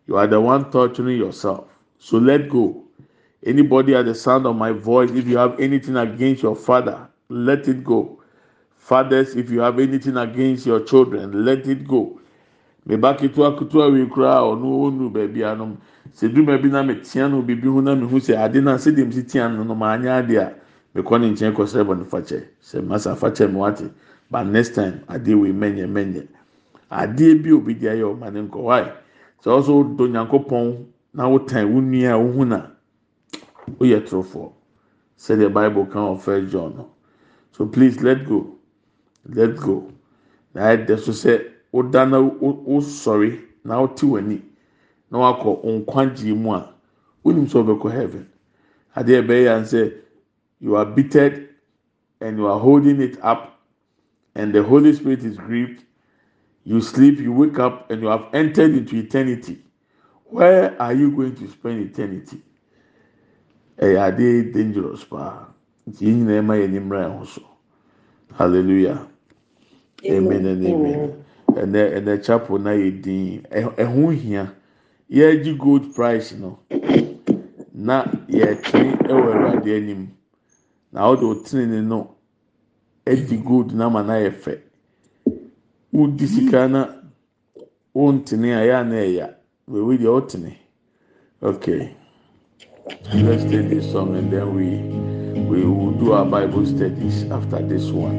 you 0.09 0.17
are 0.17 0.25
the 0.25 0.41
one 0.41 0.71
torturing 0.71 1.17
yourself. 1.17 1.67
So 1.99 2.17
let 2.17 2.49
go. 2.49 2.83
Anybody 3.45 3.93
at 3.93 4.05
the 4.05 4.15
sound 4.15 4.47
of 4.47 4.55
my 4.55 4.71
voice 4.71 5.11
if 5.11 5.27
you 5.27 5.37
have 5.37 5.59
anything 5.59 5.97
against 5.97 6.41
your 6.41 6.55
father 6.55 7.07
let 7.29 7.67
it 7.67 7.83
go. 7.83 8.19
Fathers 8.77 9.35
if 9.35 9.51
you 9.51 9.59
have 9.59 9.79
anything 9.79 10.17
against 10.17 10.65
your 10.65 10.81
children 10.81 11.45
let 11.45 11.67
it 11.67 11.87
go. 11.87 12.19
Meba 12.87 13.13
ketewa 13.13 13.57
ketewa 13.57 13.91
wei 13.93 14.05
koraa 14.05 14.41
ɔno 14.41 14.65
onu 14.85 15.11
baabi 15.11 15.41
anom. 15.43 15.77
Sɛ 16.15 16.33
duma 16.33 16.57
bi 16.57 16.69
na 16.69 16.81
me 16.81 16.95
tia 16.95 17.27
no 17.29 17.41
bibi 17.43 17.67
ho 17.67 17.81
na 17.81 17.93
me 17.93 18.07
ho 18.07 18.17
sɛ 18.17 18.35
ade 18.37 18.63
na 18.63 18.75
sɛ 18.75 18.95
dem 18.95 19.11
si 19.11 19.23
tia 19.23 19.47
no 19.47 19.63
no 19.63 19.75
maa 19.75 19.97
nya 19.97 20.17
ade 20.17 20.35
a 20.37 20.55
mekɔ 20.95 21.19
ne 21.19 21.29
nkyɛn 21.31 21.53
kɔsrɛ 21.55 21.83
bɔ 21.85 21.97
ne 21.99 22.03
fakyɛ 22.05 22.39
sɛ 22.61 22.81
masa 22.85 23.15
fakyɛ 23.15 23.51
mu 23.51 23.63
ate 23.65 23.91
but 24.31 24.43
next 24.45 24.75
time 24.75 25.01
adeɛ 25.07 25.33
wei 25.41 25.51
mɛnyɛ 25.51 25.85
mɛnyɛ 25.87 26.27
adeɛ 26.91 27.43
bi 27.43 27.51
obi 27.51 27.73
di 27.73 27.85
ayɛ 27.87 28.03
ɔma 28.03 28.31
ne 28.33 28.41
nkɔ 28.41 28.59
why 28.61 28.91
sɛ 29.43 29.49
ɔso 29.59 29.95
do 29.97 30.07
nyanko 30.07 30.39
pɔn 30.47 30.85
na 31.13 31.27
wotan 31.27 31.73
wo 31.73 31.81
nua 31.81 32.13
a 32.13 32.17
wohu 32.17 32.45
na 32.47 32.67
woyɛ 33.79 34.01
torofoɔ 34.07 34.51
sɛdeɛ 35.17 35.53
bible 35.53 35.85
kan 35.85 36.01
wɔ 36.01 36.19
first 36.19 36.51
john 36.51 36.73
no. 36.75 36.89
So 37.51 37.65
please 37.65 38.01
let 38.01 38.25
go. 38.25 38.55
Let 39.27 39.57
go. 39.57 39.91
Na 40.53 40.61
ayɛ 40.61 40.87
dɛ 40.87 40.97
so 40.99 41.11
sɛ 41.11 41.43
woda 41.73 42.05
na 42.05 42.17
wosɔre 42.21 43.37
na 43.65 43.81
wote 43.81 44.01
w'ani. 44.01 44.41
Na 45.11 45.17
wakɔ 45.19 45.61
nkwagye 45.63 46.33
mu 46.35 46.53
a 46.53 46.73
wonim 47.25 47.45
sɛ 47.47 47.63
ɔbɛkɔ 47.63 47.91
heaven. 47.91 48.27
Adeɛ 48.95 49.27
bɛyɛ 49.27 49.43
yan 49.43 49.63
sɛ. 49.63 49.93
You 50.59 50.75
are 50.75 50.85
beaten 50.85 51.49
and 52.21 52.37
you 52.37 52.47
are 52.47 52.59
holding 52.59 53.01
it 53.01 53.17
up, 53.21 53.59
and 54.35 54.53
the 54.53 54.61
Holy 54.63 54.93
Spirit 54.93 55.23
is 55.23 55.37
grieved. 55.37 55.83
You 56.65 56.81
sleep, 56.81 57.19
you 57.19 57.31
wake 57.31 57.59
up, 57.59 57.89
and 57.89 58.01
you 58.01 58.07
have 58.07 58.25
entered 58.33 58.71
into 58.71 58.97
eternity. 58.97 59.59
Where 60.25 60.79
are 60.81 60.93
you 60.93 61.11
going 61.15 61.35
to 61.37 61.49
spend 61.49 61.79
eternity? 61.81 62.41
ɛyɛ 63.81 63.99
ade 64.07 64.51
dangerous 64.53 65.03
paa 65.05 65.47
nti 65.87 66.05
yɛn 66.05 66.15
nyinaa 66.19 66.39
ɛma 66.41 66.53
yɛn 66.59 66.71
nimra 66.73 66.99
ɛho 67.07 67.25
so 67.25 67.41
hallelujah 68.35 69.07
amen 70.05 70.45
and 70.45 70.65
amen 70.67 71.23
ɛnɛ 71.47 71.81
ɛnɛ 71.97 72.23
chapel 72.23 72.59
na 72.59 72.71
yɛ 72.71 73.01
din 73.01 73.41
ɛho 73.51 74.11
hia 74.13 74.51
yɛagye 75.09 75.57
gold 75.57 75.95
price 75.95 76.33
no 76.33 76.59
na 77.73 78.03
yɛtwe 78.27 78.99
ɛwɔ 79.07 79.31
ɛwɔ 79.55 79.77
anim. 79.77 80.07
Na 80.91 81.01
ɔde 81.09 81.23
ɔtenene 81.23 81.83
no 81.87 82.15
adi 83.05 83.37
gold 83.37 83.73
na 83.73 83.85
ama 83.85 84.03
na 84.03 84.13
yɛ 84.13 84.31
fɛ. 84.31 84.59
Wodi 85.93 86.27
sika 86.27 86.67
na 86.67 86.87
wɔntene 87.95 88.53
a 88.55 88.61
yɛa 88.67 88.87
na 88.87 88.95
ɛya 88.95 89.35
wewe 89.67 89.97
deɛ 89.97 90.21
ɔtene. 90.21 90.55
Okay 91.41 91.95
let's 93.13 93.43
take 93.43 93.69
this 93.69 93.91
song 93.91 94.15
and 94.15 94.31
then 94.31 94.53
we 94.55 94.77
we 95.41 95.63
will 95.63 95.91
do 95.91 96.13
our 96.13 96.25
bible 96.25 96.65
studies 96.65 97.29
after 97.31 97.61
this 97.61 97.89
one. 97.91 98.17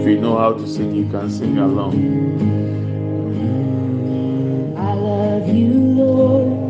If 0.00 0.06
you 0.06 0.20
know 0.20 0.36
how 0.38 0.52
to 0.54 0.66
sing 0.66 0.94
you 0.94 1.08
can 1.10 1.30
sing 1.30 1.58
along. 1.58 1.94
I 4.76 4.94
love 4.94 5.48
you 5.48 5.72
Lord 5.72 6.65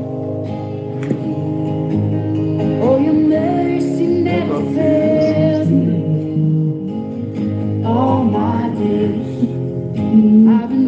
Your 2.99 3.13
mercy 3.13 4.07
never 4.07 4.61
fails 4.75 5.69
me. 5.69 5.97
All 7.85 8.25
my 8.25 8.71
days, 8.71 9.43
I've 10.49 10.69
been 10.71 10.86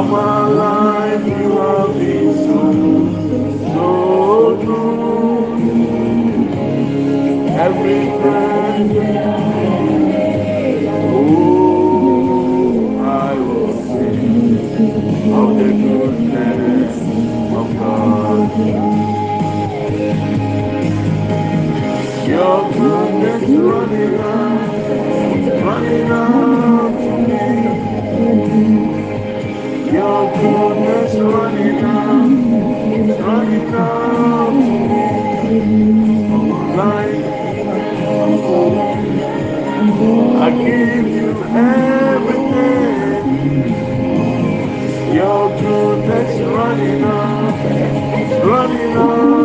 All 0.00 0.06
my 0.06 0.46
life 0.48 1.26
you 1.26 1.58
have 1.58 1.92
been 1.92 2.32
so, 2.34 2.56
so 3.74 4.56
good. 4.64 5.60
Every 7.66 8.02
breath, 8.18 8.92
oh, 11.12 12.98
I 13.04 13.34
will 13.34 13.74
of 15.34 15.48
the 15.58 15.68
goodness 15.82 16.96
of 17.58 17.66
God. 17.78 18.50
Your 22.26 22.60
running 23.68 24.14
out, 24.18 24.70
running 25.62 26.10
out 26.10 26.89
goodness 30.40 31.14
running 31.14 31.78
out, 31.84 33.20
running 33.20 33.74
out. 33.74 34.30
I 40.42 40.50
give 40.50 41.06
you 41.06 41.28
everything. 41.54 42.84
Your 45.14 45.44
goodness 45.60 46.32
running 46.54 47.02
out, 47.04 48.44
running 48.44 48.96
out 48.96 49.39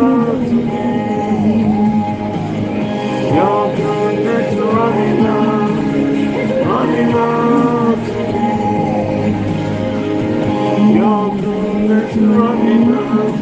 running 12.28 12.94
out, 12.94 13.34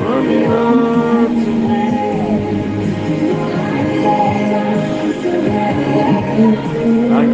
running 0.00 0.44
out 0.46 1.28
to 1.28 1.50
me. 1.68 1.84
I 7.12 7.26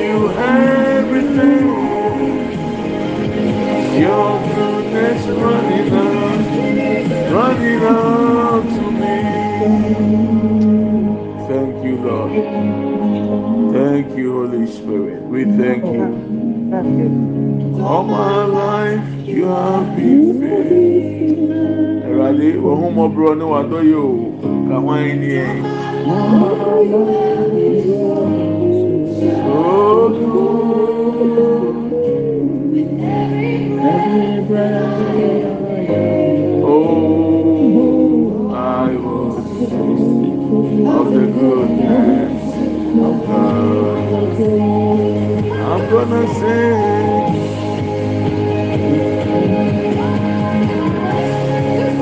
you 0.00 0.30
everything. 0.30 1.68
Your 4.00 4.40
goodness 4.54 5.26
running 5.26 5.92
out, 5.92 6.40
running 7.32 7.82
out 7.84 8.64
to 8.76 8.84
me. 8.90 9.18
Thank 11.48 11.84
you, 11.84 11.94
Lord. 11.96 12.32
Thank 13.74 14.16
you, 14.16 14.32
Holy 14.32 14.66
Spirit. 14.66 15.22
We 15.22 15.44
thank 15.44 15.84
you. 15.84 16.57
All 16.70 18.04
my 18.04 18.44
life 18.44 19.00
you 19.26 19.44
have 19.46 19.96
been 19.96 20.40
faithful. 20.40 21.48
Ẹ̀rọ̀adé, 22.08 22.48
òhun 22.68 22.90
mọ̀ 22.96 23.08
bùrọ̀ 23.14 23.34
ní 23.38 23.44
wàá 23.52 23.62
dọ́ 23.70 23.80
yìí 23.90 24.00
o, 24.04 24.08
kà 24.68 24.76
wọ́n 24.86 25.00
good. 29.58 30.14
Oh, 36.64 38.52
I 38.54 38.92
sing 39.68 40.86
of 40.96 41.06
the 41.14 41.24
goodness 41.36 42.42
of 43.06 43.16
God. 43.26 44.77
Gonna 45.90 46.26
sing 46.34 47.60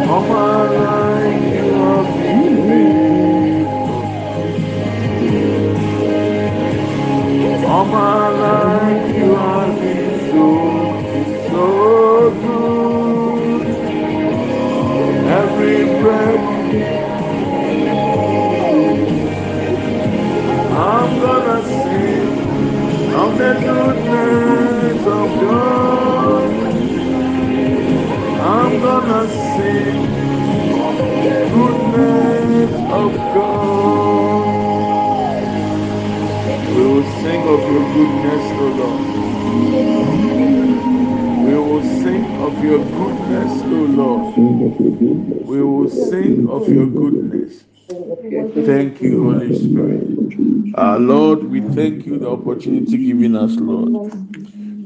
all 0.08 0.22
my 0.22 0.70
life 0.70 1.54
you 1.54 1.72
been 2.18 2.56
faithful. 2.68 4.14
All 7.66 7.84
my 7.86 8.25
goodness 23.54 25.06
of 25.06 25.30
God. 25.40 26.50
I'm 28.28 28.80
gonna 28.80 29.28
sing 29.56 30.02
the 31.10 31.50
goodness 31.52 32.72
of 32.92 33.12
God. 33.34 34.74
We 36.66 36.86
will 36.86 37.04
sing 37.04 37.42
of 37.48 37.60
your 37.70 37.84
goodness, 37.84 38.52
O 38.52 38.68
Lord. 38.68 39.36
We 41.46 41.54
will 41.56 41.82
sing 41.82 42.38
of 42.40 42.60
your 42.62 42.80
goodness, 42.80 43.52
O 43.64 43.66
Lord. 44.00 44.36
We 45.46 45.62
will 45.62 45.88
sing 45.88 46.48
of 46.48 46.68
your 46.68 46.86
goodness. 46.86 47.64
Thank 47.88 49.00
you, 49.00 49.22
Holy 49.30 49.54
Spirit. 49.56 50.74
Our 50.74 50.98
Lord, 50.98 51.44
we 51.44 51.60
thank 51.60 52.04
you 52.04 52.18
the 52.18 52.28
opportunity 52.30 52.96
given 52.98 53.36
us, 53.36 53.54
Lord, 53.56 54.10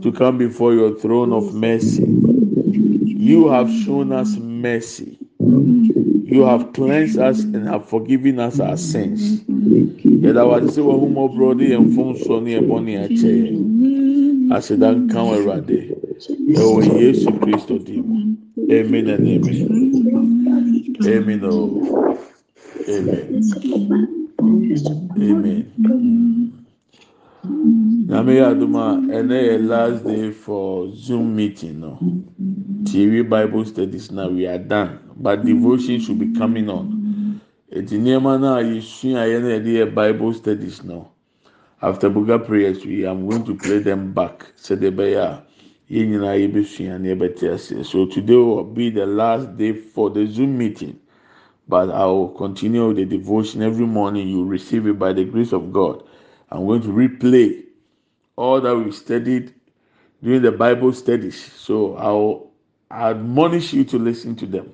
to 0.02 0.12
come 0.12 0.36
before 0.36 0.74
your 0.74 0.98
throne 0.98 1.32
of 1.32 1.54
mercy. 1.54 2.04
You 2.04 3.48
have 3.48 3.70
shown 3.70 4.12
us 4.12 4.36
mercy. 4.36 5.18
You 5.38 6.42
have 6.44 6.74
cleansed 6.74 7.18
us 7.18 7.40
and 7.40 7.66
have 7.68 7.88
forgiven 7.88 8.38
us 8.38 8.60
our 8.60 8.76
sins. 8.76 9.40
Yɛda 10.20 10.44
wade 10.46 10.64
sɛ 10.68 10.84
wɔn 10.84 11.00
ho 11.00 11.06
mɔborɔ 11.08 11.58
de 11.58 11.64
yɛn 11.72 11.88
mfomsoɔ 11.88 12.42
ne 12.42 12.50
yɛn 12.54 12.66
bɔne 12.68 12.92
akyɛ 13.08 13.32
yɛn. 13.40 14.52
Aseda 14.52 14.92
nka 14.94 15.20
wɔ 15.24 15.34
Awurade. 15.40 15.78
Ɛwɔ 16.52 17.00
Yesu 17.00 17.30
Kristo 17.40 17.78
din 17.82 18.04
mu. 18.06 18.36
Amen 18.70 19.08
and 19.08 19.26
amen. 19.26 19.68
Amen. 21.06 21.40
Oh. 21.44 22.09
Amen. 22.90 23.40
Amen. 25.18 25.72
Yɛ 28.36 28.44
adum 28.50 28.74
a 28.76 28.86
ɛnɛ 29.18 29.36
yɛ 29.48 29.66
last 29.68 30.06
day 30.06 30.30
for 30.30 30.90
Zoom 30.94 31.36
meeting 31.36 31.80
no. 31.80 31.98
TV 32.84 33.22
Bible 33.28 33.64
studies 33.64 34.10
now 34.10 34.28
we 34.28 34.46
are 34.46 34.58
done 34.58 34.98
but 35.16 35.44
devotion 35.44 36.00
should 36.00 36.18
be 36.18 36.32
coming 36.38 36.68
on. 36.68 37.40
Eti 37.72 37.98
nneɛma 37.98 38.40
no 38.40 38.56
a 38.58 38.62
yɛsua 38.62 39.22
a 39.22 39.26
yɛn 39.28 39.42
na 39.42 39.48
yɛde 39.48 39.70
yɛ 39.78 39.94
Bible 39.94 40.32
studies 40.34 40.82
no. 40.84 41.08
After 41.82 42.10
Buga 42.10 42.44
prayers 42.44 42.84
we 42.84 43.06
am 43.06 43.28
going 43.28 43.44
to 43.44 43.54
play 43.54 43.78
them 43.78 44.12
back 44.12 44.52
sɛdeɛ 44.56 44.90
ɛbɛyɛ 44.90 45.22
a. 45.22 45.42
So 45.92 45.96
today 48.06 48.36
will 48.36 48.62
be 48.64 48.90
the 48.90 49.06
last 49.06 49.56
day 49.56 49.72
for 49.72 50.08
the 50.10 50.24
Zoom 50.26 50.56
meeting. 50.56 51.00
But 51.70 51.90
I 51.92 52.06
will 52.06 52.30
continue 52.30 52.92
the 52.94 53.06
devotion 53.06 53.62
every 53.62 53.86
morning. 53.86 54.28
You 54.28 54.44
receive 54.44 54.88
it 54.88 54.98
by 54.98 55.14
the 55.14 55.24
grace 55.24 55.52
of 55.52 55.72
God. 55.72 56.04
I'm 56.50 56.66
going 56.66 56.82
to 56.82 56.88
replay 56.88 57.64
all 58.36 58.60
that 58.60 58.76
we 58.76 58.92
studied 58.92 59.54
during 60.22 60.42
the 60.42 60.52
Bible 60.52 60.92
studies. 60.92 61.52
So 61.54 61.96
I'll 61.96 62.50
admonish 62.90 63.72
you 63.72 63.84
to 63.84 64.00
listen 64.00 64.36
to 64.36 64.46
them 64.46 64.72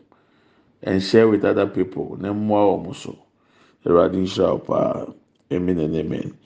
and 0.83 1.03
share 1.03 1.29
with 1.29 1.45
other 1.45 1.67
people. 1.69 2.19
Amen 5.53 5.79
and 5.79 5.97
amen. 5.97 6.39